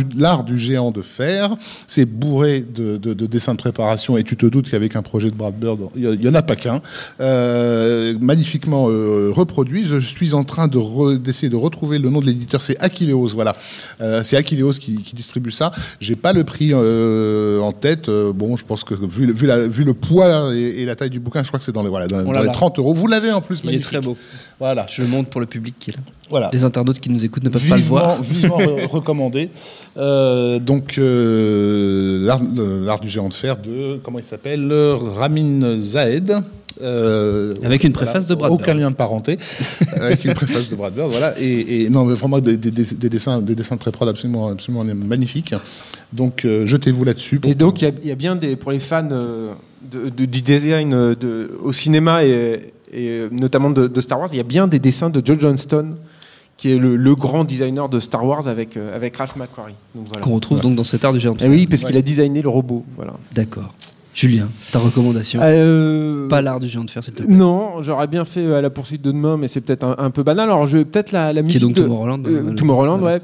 du- 0.43 0.57
géant 0.57 0.91
de 0.91 1.01
fer. 1.01 1.55
C'est 1.87 2.05
bourré 2.05 2.61
de, 2.61 2.97
de, 2.97 3.13
de 3.13 3.25
dessins 3.25 3.53
de 3.53 3.57
préparation 3.59 4.17
et 4.17 4.23
tu 4.23 4.35
te 4.37 4.45
doutes 4.45 4.69
qu'avec 4.69 4.95
un 4.95 5.01
projet 5.01 5.29
de 5.29 5.35
Brad 5.35 5.55
Bird, 5.55 5.79
il 5.95 6.03
y 6.03 6.25
y 6.25 6.27
en 6.29 6.33
a 6.35 6.41
pas 6.41 6.55
qu'un. 6.55 6.81
Euh, 7.19 8.15
magnifiquement 8.19 8.87
euh, 8.89 9.31
reproduit. 9.33 9.85
Je 9.85 9.97
suis 9.99 10.33
en 10.33 10.43
train 10.43 10.67
de 10.67 10.81
d'essayer 11.17 11.49
de 11.49 11.55
retrouver 11.55 11.99
le 11.99 12.09
nom 12.09 12.19
de 12.19 12.25
l'éditeur. 12.25 12.61
C'est 12.61 12.77
Aquileos. 12.79 13.29
Voilà, 13.33 13.55
Euh, 14.01 14.21
c'est 14.23 14.37
Aquileos 14.37 14.71
qui, 14.71 14.97
qui 14.97 15.15
distribue 15.21 15.51
ça. 15.51 15.71
J'ai 15.99 16.15
pas 16.15 16.33
le 16.33 16.43
prix 16.43 16.71
euh, 16.73 17.59
en 17.61 17.71
tête. 17.71 18.09
Euh, 18.09 18.33
bon, 18.33 18.57
je 18.57 18.65
pense 18.65 18.83
que 18.83 18.93
vu, 18.93 19.25
le- 19.25 19.33
vu, 19.33 19.45
la, 19.47 19.67
vu 19.67 19.83
le 19.83 19.93
poids 19.93 20.53
et, 20.53 20.81
et 20.81 20.85
la 20.85 20.95
taille 20.95 21.09
du 21.09 21.19
bouquin, 21.19 21.41
je 21.43 21.47
crois 21.47 21.59
que 21.59 21.65
c'est 21.65 21.71
dans 21.71 21.83
les 21.83 21.89
voilà 21.89 22.07
dans, 22.07 22.19
Oh 22.21 22.33
dans 22.33 22.39
les 22.41 22.47
là. 22.47 22.51
30 22.53 22.79
euros. 22.79 22.93
Vous 22.93 23.07
l'avez 23.07 23.31
en 23.31 23.41
plus. 23.41 23.59
Il 23.59 23.61
est 23.61 23.65
magnifique. 23.73 23.87
très 23.87 24.01
beau. 24.01 24.17
Voilà. 24.59 24.85
Je 24.89 25.01
le 25.01 25.07
montre 25.07 25.29
pour 25.29 25.39
le 25.41 25.47
public 25.47 25.75
qui 25.79 25.91
est 25.91 25.93
là. 25.93 25.99
Voilà. 26.29 26.49
Les 26.53 26.63
internautes 26.63 26.99
qui 26.99 27.09
nous 27.09 27.23
écoutent 27.25 27.43
ne 27.43 27.49
peuvent 27.49 27.67
pas 27.67 27.77
le 27.77 27.83
voir. 27.83 28.21
vivement 28.21 28.57
re- 28.59 28.85
recommandé. 28.87 29.49
Euh, 29.97 30.59
donc, 30.59 30.97
euh, 30.97 32.25
l'art 32.85 32.99
du 32.99 33.09
géant 33.09 33.29
de 33.29 33.33
fer 33.33 33.57
de, 33.57 33.99
comment 34.03 34.19
il 34.19 34.23
s'appelle 34.23 34.71
Ramin 35.17 35.77
Zahed. 35.77 36.41
Euh, 36.81 37.55
Avec 37.63 37.83
une 37.83 37.93
préface 37.93 38.27
de 38.27 38.35
Brad 38.35 38.51
Aucun 38.51 38.65
Bird. 38.73 38.77
lien 38.79 38.91
de 38.91 38.95
parenté. 38.95 39.37
avec 39.95 40.23
une 40.25 40.33
préface 40.33 40.69
de 40.69 40.75
Brad 40.75 40.93
Bird, 40.93 41.11
voilà. 41.11 41.33
Et, 41.39 41.83
et 41.83 41.89
non, 41.89 42.05
mais 42.05 42.13
vraiment 42.15 42.39
des, 42.39 42.57
des- 42.57 42.71
des- 42.71 42.83
des 42.95 43.09
dessins, 43.09 43.41
des 43.41 43.55
dessins 43.55 43.75
de 43.75 43.79
pré-prod 43.81 44.07
absolument, 44.09 44.49
absolument 44.49 44.83
magnifiques. 44.83 45.53
Donc, 46.13 46.45
euh, 46.45 46.65
jetez-vous 46.65 47.03
là-dessus. 47.03 47.39
Et 47.45 47.55
donc, 47.55 47.81
il 47.81 47.85
y 47.85 47.87
a- 47.87 47.93
il 48.03 48.07
y, 48.09 48.11
a 48.11 48.15
bien 48.15 48.35
des, 48.35 48.55
pour 48.55 48.71
les 48.71 48.79
fans 48.79 49.07
euh, 49.11 49.53
de- 49.91 50.09
de- 50.09 50.25
du 50.25 50.41
design 50.41 50.91
de, 51.15 51.51
au 51.63 51.71
cinéma 51.71 52.23
et, 52.23 52.73
et, 52.93 53.27
notamment 53.31 53.69
de, 53.69 53.87
de 53.87 54.01
Star 54.01 54.19
Wars, 54.19 54.29
il 54.31 54.37
y 54.37 54.41
a 54.41 54.43
bien 54.43 54.67
des 54.67 54.79
dessins 54.79 55.09
de 55.09 55.21
Joe 55.25 55.39
Johnston, 55.39 55.95
qui 56.57 56.71
est 56.71 56.77
le, 56.77 56.95
le 56.95 57.15
grand 57.15 57.43
designer 57.43 57.89
de 57.89 57.97
Star 57.99 58.23
Wars 58.25 58.47
avec, 58.47 58.77
euh, 58.77 58.95
avec 58.95 59.17
Ralph 59.17 59.35
McQuarrie. 59.35 59.73
Donc, 59.95 60.07
voilà. 60.09 60.23
Qu'on 60.23 60.35
retrouve 60.35 60.59
donc 60.61 60.75
dans 60.75 60.83
cet 60.83 61.03
art 61.05 61.11
du 61.13 61.19
géant 61.19 61.33
de 61.33 61.43
Eh 61.43 61.47
oui, 61.47 61.65
parce 61.67 61.83
qu'il 61.83 61.97
a 61.97 62.01
designé 62.01 62.41
le 62.41 62.49
robot. 62.49 62.85
Voilà. 62.95 63.13
D'accord. 63.33 63.73
Julien, 64.13 64.47
ta 64.71 64.79
recommandation? 64.79 65.39
Euh, 65.41 66.27
Pas 66.27 66.41
l'art 66.41 66.59
du 66.59 66.67
géant 66.67 66.83
de 66.83 66.89
fer, 66.89 67.03
s'il 67.03 67.13
te 67.13 67.23
plaît. 67.23 67.33
Non, 67.33 67.81
j'aurais 67.81 68.07
bien 68.07 68.25
fait 68.25 68.41
euh, 68.41 68.57
à 68.57 68.61
la 68.61 68.69
poursuite 68.69 69.01
de 69.01 69.11
demain, 69.11 69.37
mais 69.37 69.47
c'est 69.47 69.61
peut-être 69.61 69.83
un, 69.85 69.95
un 69.97 70.09
peu 70.11 70.21
banal. 70.23 70.49
Alors, 70.49 70.65
je 70.65 70.79
peut-être 70.79 71.11
la, 71.13 71.31
la 71.31 71.41
Qui 71.41 71.45
est 71.45 71.45
musique 71.47 71.61
donc 71.61 71.73
de 71.75 71.81
Tomorrowland. 71.83 72.23
euh, 72.27 72.53
Tomorrowland, 72.53 73.01
ouais. 73.01 73.19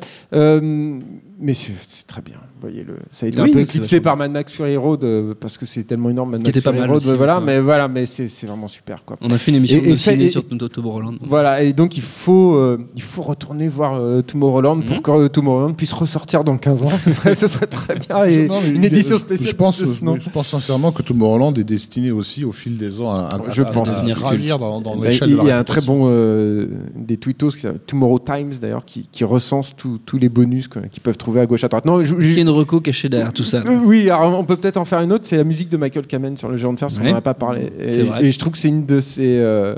Mais 1.40 1.54
c'est 1.54 1.74
très 2.08 2.22
bien. 2.22 2.38
Voyez-le. 2.62 2.96
Ça 3.12 3.26
a 3.26 3.30
été 3.30 3.42
Oui, 3.42 3.50
un 3.50 3.54
peu 3.54 3.60
éclipsé 3.60 4.02
par 4.02 4.18
Mad 4.18 4.32
Max 4.32 4.52
Fury 4.52 4.78
Road 4.78 5.04
euh, 5.04 5.34
parce 5.40 5.58
que 5.58 5.66
c'est 5.66 5.84
tellement 5.84 6.10
énorme. 6.10 6.32
Mad 6.32 6.42
Qui 6.42 6.48
Max 6.48 6.58
était 6.58 6.64
pas 6.64 6.72
Fury 6.72 6.82
mal 6.82 6.90
Road, 6.90 6.98
aussi, 7.06 7.16
voilà. 7.18 7.34
ça. 7.36 7.40
Mais 7.40 7.60
voilà, 7.60 7.88
mais 7.88 8.06
c'est 8.06 8.28
vraiment 8.46 8.68
super 8.68 9.04
quoi. 9.06 9.18
On 9.22 9.30
a 9.30 9.38
fait 9.38 9.52
une 9.52 9.58
émission 9.58 9.78
Et- 9.84 9.88
et 9.88 9.92
de 9.92 9.96
fait- 9.96 10.12
ciné 10.14 10.26
et- 10.26 10.30
sur 10.30 10.44
Tomorrowland. 10.46 11.16
Voilà, 11.22 11.62
et 11.64 11.74
donc 11.74 11.98
il 11.98 12.04
faut, 12.04 12.56
euh, 12.56 12.78
il 12.96 13.02
faut 13.02 13.22
retourner 13.22 13.68
voir 13.68 13.96
euh, 13.96 14.22
Tomorrowland 14.22 14.78
Mhm. 14.78 14.86
pour 14.86 15.02
que 15.02 15.12
euh, 15.12 15.28
Tomorrowland 15.30 15.74
puisse 15.74 15.94
ressortir 15.94 16.44
dans 16.44 16.58
15 16.58 16.84
ans. 16.84 16.90
ce, 17.00 17.12
serait, 17.12 17.36
ce 17.36 17.48
serait 17.48 17.68
très 17.68 17.96
bien. 17.96 18.24
Et 18.26 18.48
non, 18.48 18.62
une 18.64 18.84
édition 18.84 19.18
spéciale. 19.18 19.50
Je 19.50 19.56
pense, 19.56 19.84
je 19.84 20.30
pense 20.30 20.48
sincèrement 20.48 20.92
que 20.92 21.02
Tomorrowland 21.04 21.54
est 21.58 21.64
destiné 21.64 22.12
aussi 22.12 22.44
au 22.44 22.52
fil 22.52 22.78
des 22.78 23.02
ans 23.02 23.12
à, 23.12 23.30
à- 23.36 23.52
Je 23.52 23.62
à- 23.62 23.66
pense. 23.66 23.90
à 23.90 24.02
se 24.02 24.20
ravir 24.20 24.60
dans, 24.60 24.82
dans 24.82 24.96
Bah, 24.96 25.08
l'échelle 25.08 25.30
il 25.30 25.34
de 25.38 25.42
la 25.42 25.48
y 25.48 25.52
a 25.52 25.60
un 25.60 25.64
très 25.64 25.82
bon 25.82 26.08
des 26.96 27.18
tweetos 27.18 27.50
qui 27.52 27.60
s'appelle 27.60 27.80
Tomorrow 27.86 28.20
Times 28.20 28.54
d'ailleurs 28.62 28.86
qui, 28.86 29.08
qui 29.12 29.24
recense 29.24 29.76
tous 29.76 30.18
les 30.18 30.30
bonus 30.30 30.68
qu'ils 30.68 31.02
peuvent 31.02 31.18
trouver 31.18 31.42
à 31.42 31.46
gauche 31.46 31.64
à 31.64 31.68
droite. 31.68 31.86
Non, 31.86 32.00
une 32.48 32.54
reco 32.56 32.80
cachée 32.80 33.10
derrière 33.10 33.34
tout 33.34 33.44
ça 33.44 33.64
Euh, 33.66 33.80
oui, 33.86 34.10
alors 34.10 34.38
on 34.40 34.44
peut 34.44 34.56
peut-être 34.58 34.78
en 34.78 34.86
faire 34.86 35.02
une 35.02 35.12
autre. 35.14 35.26
C'est 35.26 35.38
la 35.38 35.44
musique 35.44 35.70
de 35.70 35.78
Michael 35.78 36.08
Kamen 36.08 36.38
sur 36.38 36.50
le 36.50 36.58
géant 36.58 36.74
de 36.74 36.80
fer, 36.80 36.88
parce 36.88 36.98
qu'on 37.00 37.06
Ouais. 37.06 37.12
n'en 37.12 37.18
a 37.18 37.22
pas 37.22 37.34
parlé. 37.34 37.72
Et, 37.80 37.92
C'est 37.92 38.04
vrai. 38.04 38.26
et 38.26 38.32
je 38.32 38.40
trouve 38.40 38.54
que 38.54 38.60
c'est 38.60 38.70
une 38.70 38.86
de 38.86 39.00
ses, 39.00 39.38
euh, 39.40 39.76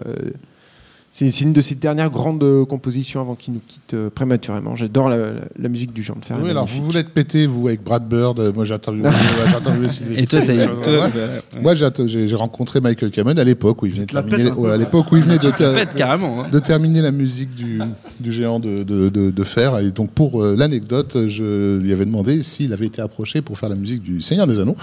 c'est 1.31 1.43
une 1.43 1.53
de 1.53 1.61
ses 1.61 1.75
dernières 1.75 2.09
grandes 2.09 2.41
euh, 2.43 2.63
compositions 2.65 3.19
avant 3.19 3.35
qu'il 3.35 3.53
nous 3.53 3.61
quitte 3.67 3.93
euh, 3.93 4.09
prématurément. 4.09 4.75
J'adore 4.75 5.09
la, 5.09 5.17
la- 5.17 5.31
la 5.57 5.69
musique 5.69 5.91
du 5.93 6.01
géant 6.03 6.15
de 6.19 6.23
fer. 6.25 6.37
elle 6.37 6.43
Oui, 6.43 6.49
alors 6.51 6.63
magnifique. 6.63 6.81
vous 6.81 6.87
voulez 6.87 6.99
être 6.99 7.09
pété, 7.09 7.45
vous, 7.45 7.67
avec 7.67 7.83
Brad 7.83 8.07
Bird. 8.07 8.39
euh, 8.39 8.53
Moi, 8.53 8.63
j'ai 8.65 8.73
Sylvester. 9.89 10.21
Et 10.21 10.25
toi, 10.27 10.41
t'as 10.81 11.59
Moi, 11.61 11.73
j'ai 11.75 12.35
rencontré 12.35 12.79
Michael 12.81 13.11
Cameron 13.11 13.37
à 13.37 13.43
l'époque 13.43 13.81
où 13.81 13.85
il 13.85 13.93
venait 13.93 14.05
de 14.05 14.13
la 14.15 14.23
terminer, 14.23 14.43
pètes 14.49 14.53
un 14.53 14.55
peu. 14.55 14.61
ouais, 14.61 14.71
à 14.71 14.77
l'époque 14.77 15.11
où 15.11 15.17
il 15.17 15.23
venait 15.23 15.39
de, 15.39 15.49
ter- 15.51 15.73
pète 15.73 15.95
carrément. 15.95 16.43
hein. 16.43 16.47
de 16.51 16.59
terminer 16.59 17.01
la 17.01 17.11
musique 17.11 17.53
du, 17.55 17.79
du 18.19 18.31
géant 18.31 18.59
de, 18.59 18.83
de, 18.83 19.09
de, 19.09 19.31
de 19.31 19.43
fer. 19.43 19.77
Et 19.79 19.91
donc, 19.91 20.11
pour 20.11 20.41
euh, 20.43 20.55
l'anecdote, 20.57 21.27
je 21.27 21.77
lui 21.77 21.91
avais 21.93 22.05
demandé 22.05 22.43
s'il 22.43 22.73
avait 22.73 22.85
été 22.87 23.01
approché 23.01 23.41
pour 23.41 23.57
faire 23.57 23.69
la 23.69 23.75
musique 23.75 24.03
du 24.03 24.21
Seigneur 24.21 24.47
des 24.47 24.59
Anneaux. 24.59 24.77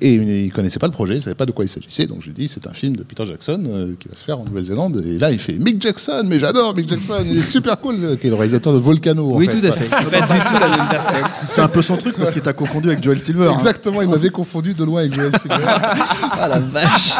Et 0.00 0.14
il 0.14 0.52
connaissait 0.52 0.78
pas 0.78 0.86
le 0.86 0.92
projet, 0.92 1.16
il 1.16 1.22
savait 1.22 1.34
pas 1.34 1.46
de 1.46 1.52
quoi 1.52 1.64
il 1.64 1.68
s'agissait. 1.68 2.06
Donc, 2.06 2.18
je 2.20 2.26
lui 2.26 2.32
ai 2.32 2.34
dit, 2.34 2.48
c'est 2.48 2.66
un 2.66 2.72
film 2.72 2.96
de 2.96 3.02
Peter 3.02 3.24
Jackson 3.26 3.62
euh, 3.66 3.94
qui 3.98 4.08
va 4.08 4.14
se 4.14 4.24
faire 4.24 4.38
en 4.40 4.44
Nouvelle-Zélande. 4.44 5.02
Et 5.06 5.18
là, 5.18 5.30
il 5.32 5.38
fait 5.38 5.52
Mick 5.64 5.80
Jackson, 5.80 6.22
mais 6.26 6.38
j'adore 6.38 6.74
Mick 6.76 6.88
Jackson, 6.88 7.24
il 7.24 7.38
est 7.38 7.42
super 7.42 7.78
cool, 7.80 7.94
euh, 8.02 8.16
qui 8.16 8.26
est 8.26 8.30
le 8.30 8.36
réalisateur 8.36 8.72
de 8.72 8.78
Volcano. 8.78 9.32
en 9.34 9.36
Oui, 9.36 9.46
fait. 9.46 9.60
tout 9.60 9.66
à 9.66 9.72
fait. 9.72 9.86
C'est 9.90 10.10
pas 10.10 10.20
du 10.34 10.40
tout 10.40 10.60
la 10.60 10.68
même 10.76 10.86
personne. 10.90 11.22
C'est 11.48 11.60
un 11.60 11.68
peu 11.68 11.82
son 11.82 11.96
truc 11.96 12.16
parce 12.16 12.30
qu'il 12.30 12.42
t'a 12.42 12.52
confondu 12.52 12.88
avec 12.88 13.02
Joel 13.02 13.20
Silver. 13.20 13.48
hein. 13.48 13.52
Exactement, 13.54 14.02
il 14.02 14.08
m'avait 14.08 14.30
confondu 14.30 14.74
de 14.74 14.84
loin 14.84 15.00
avec 15.00 15.14
Joel 15.14 15.32
Silver. 15.40 15.56
Ah 16.36 16.48
la 16.48 16.58
vache. 16.58 17.14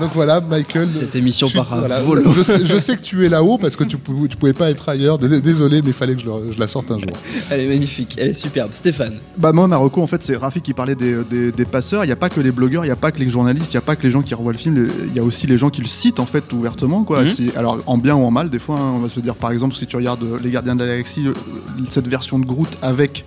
Donc 0.00 0.10
voilà, 0.14 0.40
Michael. 0.40 0.88
Cette 0.98 1.14
émission 1.16 1.48
part 1.48 1.72
à 1.72 1.78
voilà, 1.78 2.00
volo. 2.00 2.32
je, 2.32 2.42
sais, 2.42 2.66
je 2.66 2.78
sais 2.78 2.96
que 2.96 3.02
tu 3.02 3.24
es 3.24 3.28
là-haut 3.28 3.56
parce 3.56 3.76
que 3.76 3.84
tu, 3.84 3.96
pou- 3.96 4.26
tu 4.28 4.36
pouvais 4.36 4.52
pas 4.52 4.68
être 4.70 4.88
ailleurs. 4.88 5.18
Dés- 5.18 5.40
Désolé, 5.40 5.80
mais 5.80 5.88
il 5.88 5.92
fallait 5.94 6.14
que 6.14 6.20
je, 6.20 6.26
le- 6.26 6.52
je 6.52 6.58
la 6.58 6.66
sorte 6.66 6.90
un 6.90 6.98
jour. 6.98 7.08
Elle 7.50 7.60
est 7.60 7.68
magnifique, 7.68 8.16
elle 8.18 8.28
est 8.28 8.32
superbe. 8.34 8.70
Stéphane. 8.72 9.18
Bah 9.38 9.52
moi 9.52 9.66
Marocco 9.68 10.02
en 10.02 10.06
fait 10.06 10.22
c'est 10.22 10.36
Rafi 10.36 10.60
qui 10.60 10.74
parlait 10.74 10.94
des, 10.96 11.16
des, 11.30 11.52
des 11.52 11.64
passeurs, 11.64 12.04
il 12.04 12.08
n'y 12.08 12.12
a 12.12 12.16
pas 12.16 12.28
que 12.28 12.40
les 12.40 12.50
blogueurs, 12.52 12.84
il 12.84 12.88
n'y 12.88 12.92
a 12.92 12.96
pas 12.96 13.12
que 13.12 13.18
les 13.20 13.30
journalistes, 13.30 13.72
il 13.72 13.76
n'y 13.76 13.78
a 13.78 13.82
pas 13.82 13.96
que 13.96 14.02
les 14.02 14.10
gens 14.10 14.22
qui 14.22 14.34
revoient 14.34 14.52
le 14.52 14.58
film, 14.58 14.88
il 15.06 15.14
y 15.16 15.20
a 15.20 15.22
aussi 15.22 15.46
les 15.46 15.56
gens 15.56 15.70
qui 15.70 15.80
le 15.80 15.86
citent 15.86 16.20
en 16.20 16.26
fait 16.26 16.52
ouvertement 16.52 17.04
quoi. 17.04 17.22
Mhm. 17.22 17.26
Alors 17.70 17.82
en 17.86 17.98
bien 17.98 18.14
ou 18.16 18.24
en 18.24 18.30
mal 18.30 18.48
des 18.50 18.58
fois 18.58 18.76
hein, 18.78 18.92
on 18.96 18.98
va 19.00 19.08
se 19.08 19.20
dire 19.20 19.34
par 19.34 19.50
exemple 19.50 19.74
si 19.74 19.86
tu 19.86 19.96
regardes 19.96 20.22
euh, 20.22 20.38
Les 20.42 20.50
Gardiens 20.50 20.74
de 20.74 20.80
la 20.84 20.86
Galaxie, 20.90 21.26
euh, 21.26 21.32
cette 21.90 22.08
version 22.08 22.38
de 22.38 22.46
Groot 22.46 22.76
avec 22.82 23.24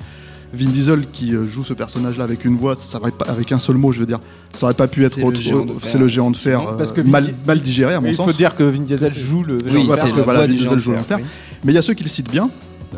Vin 0.53 0.69
Diesel 0.69 1.05
qui 1.11 1.33
euh, 1.35 1.45
joue 1.47 1.63
ce 1.63 1.73
personnage 1.73 2.17
là 2.17 2.23
avec 2.25 2.43
une 2.43 2.57
voix, 2.57 2.75
ça 2.75 2.97
aurait 2.97 3.11
pas, 3.11 3.25
avec 3.25 3.51
un 3.51 3.59
seul 3.59 3.77
mot 3.77 3.91
je 3.91 3.99
veux 4.01 4.05
dire, 4.05 4.19
ça 4.51 4.65
aurait 4.65 4.73
pas 4.75 4.87
pu 4.87 5.03
être 5.05 5.17
le 5.17 5.25
autre- 5.25 5.39
géant 5.39 5.63
de 5.65 5.73
fer. 5.73 5.79
c'est 5.83 5.97
le 5.97 6.07
géant 6.07 6.31
de 6.31 6.35
fer 6.35 6.75
Parce 6.77 6.91
que 6.91 7.01
Vin 7.01 7.09
mal, 7.09 7.25
Di- 7.27 7.33
mal 7.47 7.59
digéré 7.61 7.93
à 7.93 7.99
mon 8.01 8.07
Mais 8.07 8.13
il 8.13 8.15
sens. 8.15 8.25
faut 8.31 8.35
dire 8.37 8.55
que 8.55 8.63
Vin 8.63 8.79
Diesel 8.81 9.13
joue 9.15 9.43
le. 9.43 9.57
Oui, 9.71 9.85
parce 9.87 10.01
c'est 10.01 10.11
que 10.13 10.19
voilà, 10.21 10.41
Vin 10.41 10.47
Diesel 10.47 10.63
géant 10.67 10.73
de 10.73 10.79
joue 10.79 10.91
fer, 10.91 10.99
l'enfer. 11.01 11.17
oui. 11.21 11.25
Mais 11.63 11.71
il 11.71 11.75
y 11.75 11.77
a 11.77 11.81
ceux 11.81 11.93
qui 11.93 12.03
le 12.03 12.09
citent 12.09 12.29
bien, 12.31 12.49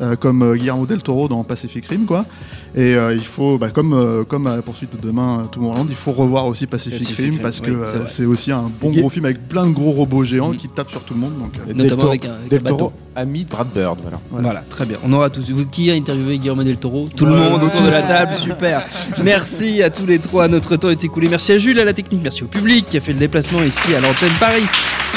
euh, 0.02 0.16
comme 0.16 0.42
euh, 0.42 0.56
Guillermo 0.56 0.86
del 0.86 1.02
Toro 1.04 1.28
dans 1.28 1.44
Pacific 1.44 1.86
Rim, 1.86 2.06
quoi. 2.06 2.26
Et 2.76 2.96
euh, 2.96 3.14
il 3.14 3.24
faut, 3.24 3.58
bah, 3.58 3.70
comme, 3.70 3.94
euh, 3.94 4.24
comme 4.24 4.48
à 4.48 4.56
la 4.56 4.62
poursuite 4.62 4.96
de 4.96 4.98
demain, 5.08 5.42
euh, 5.42 5.48
Tomorrowland, 5.52 5.86
il 5.90 5.96
faut 5.96 6.12
revoir 6.12 6.46
aussi 6.48 6.66
Pacific, 6.66 7.00
Pacific 7.00 7.26
Rim 7.26 7.34
Rim, 7.36 7.42
parce 7.42 7.60
oui, 7.60 7.68
que 7.68 7.86
c'est 8.08 8.24
euh, 8.24 8.28
aussi 8.28 8.52
un 8.52 8.72
bon 8.82 8.92
gros 8.92 9.10
film 9.10 9.26
avec 9.26 9.48
plein 9.48 9.68
de 9.68 9.72
gros 9.74 9.92
robots 9.92 10.24
géants 10.24 10.54
Mm. 10.54 10.58
qui 10.58 10.68
tapent 10.70 10.90
sur 10.92 11.02
tout 11.04 11.14
le 11.14 11.20
monde. 11.20 11.38
Donc, 11.40 11.52
euh, 11.60 11.66
Del 11.68 11.78
Notamment 11.78 12.08
avec 12.08 12.26
un- 12.26 12.34
avec 12.34 12.50
Del 12.50 12.60
un 12.60 12.64
bateau. 12.64 12.78
Toro, 12.78 12.94
ami 13.16 13.44
de 13.44 13.50
Brad 13.50 13.68
Bird, 13.74 13.98
voilà. 14.02 14.20
Voilà. 14.32 14.64
très 14.70 14.86
bien. 14.86 14.98
On 15.04 15.14
aura 15.14 15.30
tous. 15.30 15.50
Vous, 15.52 15.66
qui 15.66 15.90
a 15.92 15.94
interviewé 15.94 16.38
Guillermo 16.38 16.64
del 16.64 16.78
Toro? 16.78 17.10
Tout 17.16 17.26
le 17.26 17.34
monde 17.34 17.62
ouais, 17.62 17.68
autour 17.68 17.82
de 17.82 17.90
la 17.90 18.02
table, 18.02 18.36
super. 18.36 18.84
Merci 19.24 19.84
à 19.84 19.90
tous 19.90 20.06
les 20.06 20.20
trois. 20.20 20.48
Notre 20.48 20.76
temps 20.76 20.90
est 20.90 21.04
écoulé. 21.04 21.28
Merci 21.28 21.54
à 21.54 21.58
Jules 21.58 21.80
à 21.80 21.86
la 21.86 21.94
technique. 21.94 22.22
Merci 22.24 22.44
au 22.44 22.48
public 22.48 22.86
qui 22.86 22.98
a 22.98 23.02
fait 23.02 23.14
le 23.14 23.20
déplacement 23.20 23.64
ici 23.64 23.94
à 23.96 24.00
l'antenne 24.00 24.34
Paris. 24.40 24.66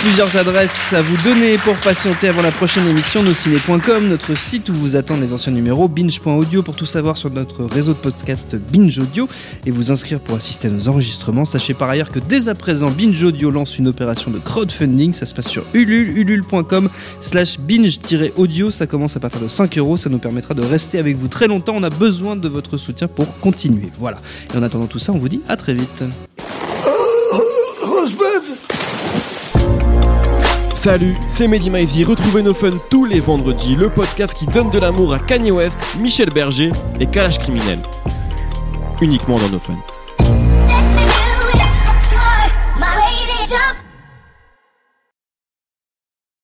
Plusieurs 0.02 0.36
adresses 0.36 0.92
à 0.92 1.00
vous 1.00 1.16
donner 1.24 1.56
pour 1.56 1.74
patienter 1.76 2.28
avant 2.28 2.42
la 2.42 2.52
prochaine 2.52 2.86
émission. 2.86 3.22
Nosciné.com, 3.22 4.08
notre 4.08 4.36
site 4.36 4.68
où 4.68 4.74
vous 4.74 4.94
attendent 4.94 5.22
les 5.22 5.32
anciens 5.32 5.52
numéros. 5.52 5.88
Binge.audio 5.88 6.62
pour 6.62 6.76
tout 6.76 6.86
savoir 6.86 7.16
sur 7.16 7.30
notre 7.30 7.64
réseau 7.64 7.94
de 7.94 7.98
podcast 7.98 8.56
Binge 8.56 8.98
Audio 8.98 9.26
et 9.64 9.70
vous 9.70 9.90
inscrire 9.90 10.20
pour 10.20 10.36
assister 10.36 10.68
à 10.68 10.70
nos 10.70 10.88
enregistrements. 10.88 11.44
Sachez 11.44 11.74
par 11.74 11.88
ailleurs 11.88 12.10
que 12.10 12.20
dès 12.20 12.48
à 12.48 12.54
présent, 12.54 12.90
Binge 12.90 13.22
Audio 13.24 13.50
lance 13.50 13.78
une 13.78 13.88
opération 13.88 14.30
de 14.30 14.38
crowdfunding. 14.38 15.12
Ça 15.12 15.26
se 15.26 15.34
passe 15.34 15.48
sur 15.48 15.64
Ulule, 15.74 16.16
ulule.com 16.18 16.90
slash 17.20 17.58
binge-audio. 17.86 18.70
Ça 18.70 18.86
commence 18.86 19.16
à 19.16 19.20
partir 19.20 19.40
de 19.40 19.48
5 19.48 19.78
euros. 19.78 19.96
Ça 19.96 20.10
nous 20.10 20.18
permettra 20.18 20.54
de 20.54 20.62
rester 20.62 20.98
avec 20.98 21.16
vous 21.16 21.28
très 21.28 21.48
longtemps. 21.48 21.74
On 21.76 21.82
a 21.82 21.90
besoin 21.90 22.36
de 22.36 22.48
votre 22.48 22.76
soutien 22.76 23.08
pour 23.08 23.38
continuer. 23.40 23.90
Voilà. 23.98 24.18
Et 24.54 24.58
en 24.58 24.62
attendant 24.62 24.86
tout 24.86 24.98
ça, 24.98 25.12
on 25.12 25.18
vous 25.18 25.28
dit 25.28 25.42
à 25.48 25.56
très 25.56 25.74
vite. 25.74 26.04
Salut, 30.74 31.16
c'est 31.28 31.48
Mehdi 31.48 31.68
Maizy. 31.68 32.04
Retrouvez 32.04 32.42
nos 32.42 32.54
fun 32.54 32.76
tous 32.90 33.06
les 33.06 33.18
vendredis, 33.18 33.74
le 33.74 33.88
podcast 33.88 34.34
qui 34.34 34.46
donne 34.46 34.70
de 34.70 34.78
l'amour 34.78 35.14
à 35.14 35.18
Kanye 35.18 35.50
West, 35.50 35.76
Michel 35.98 36.30
Berger 36.30 36.70
et 37.00 37.06
Kalash 37.06 37.40
Criminel. 37.40 37.80
Uniquement 39.00 39.38
dans 39.38 39.48
nos 39.48 39.58
fun. 39.58 39.74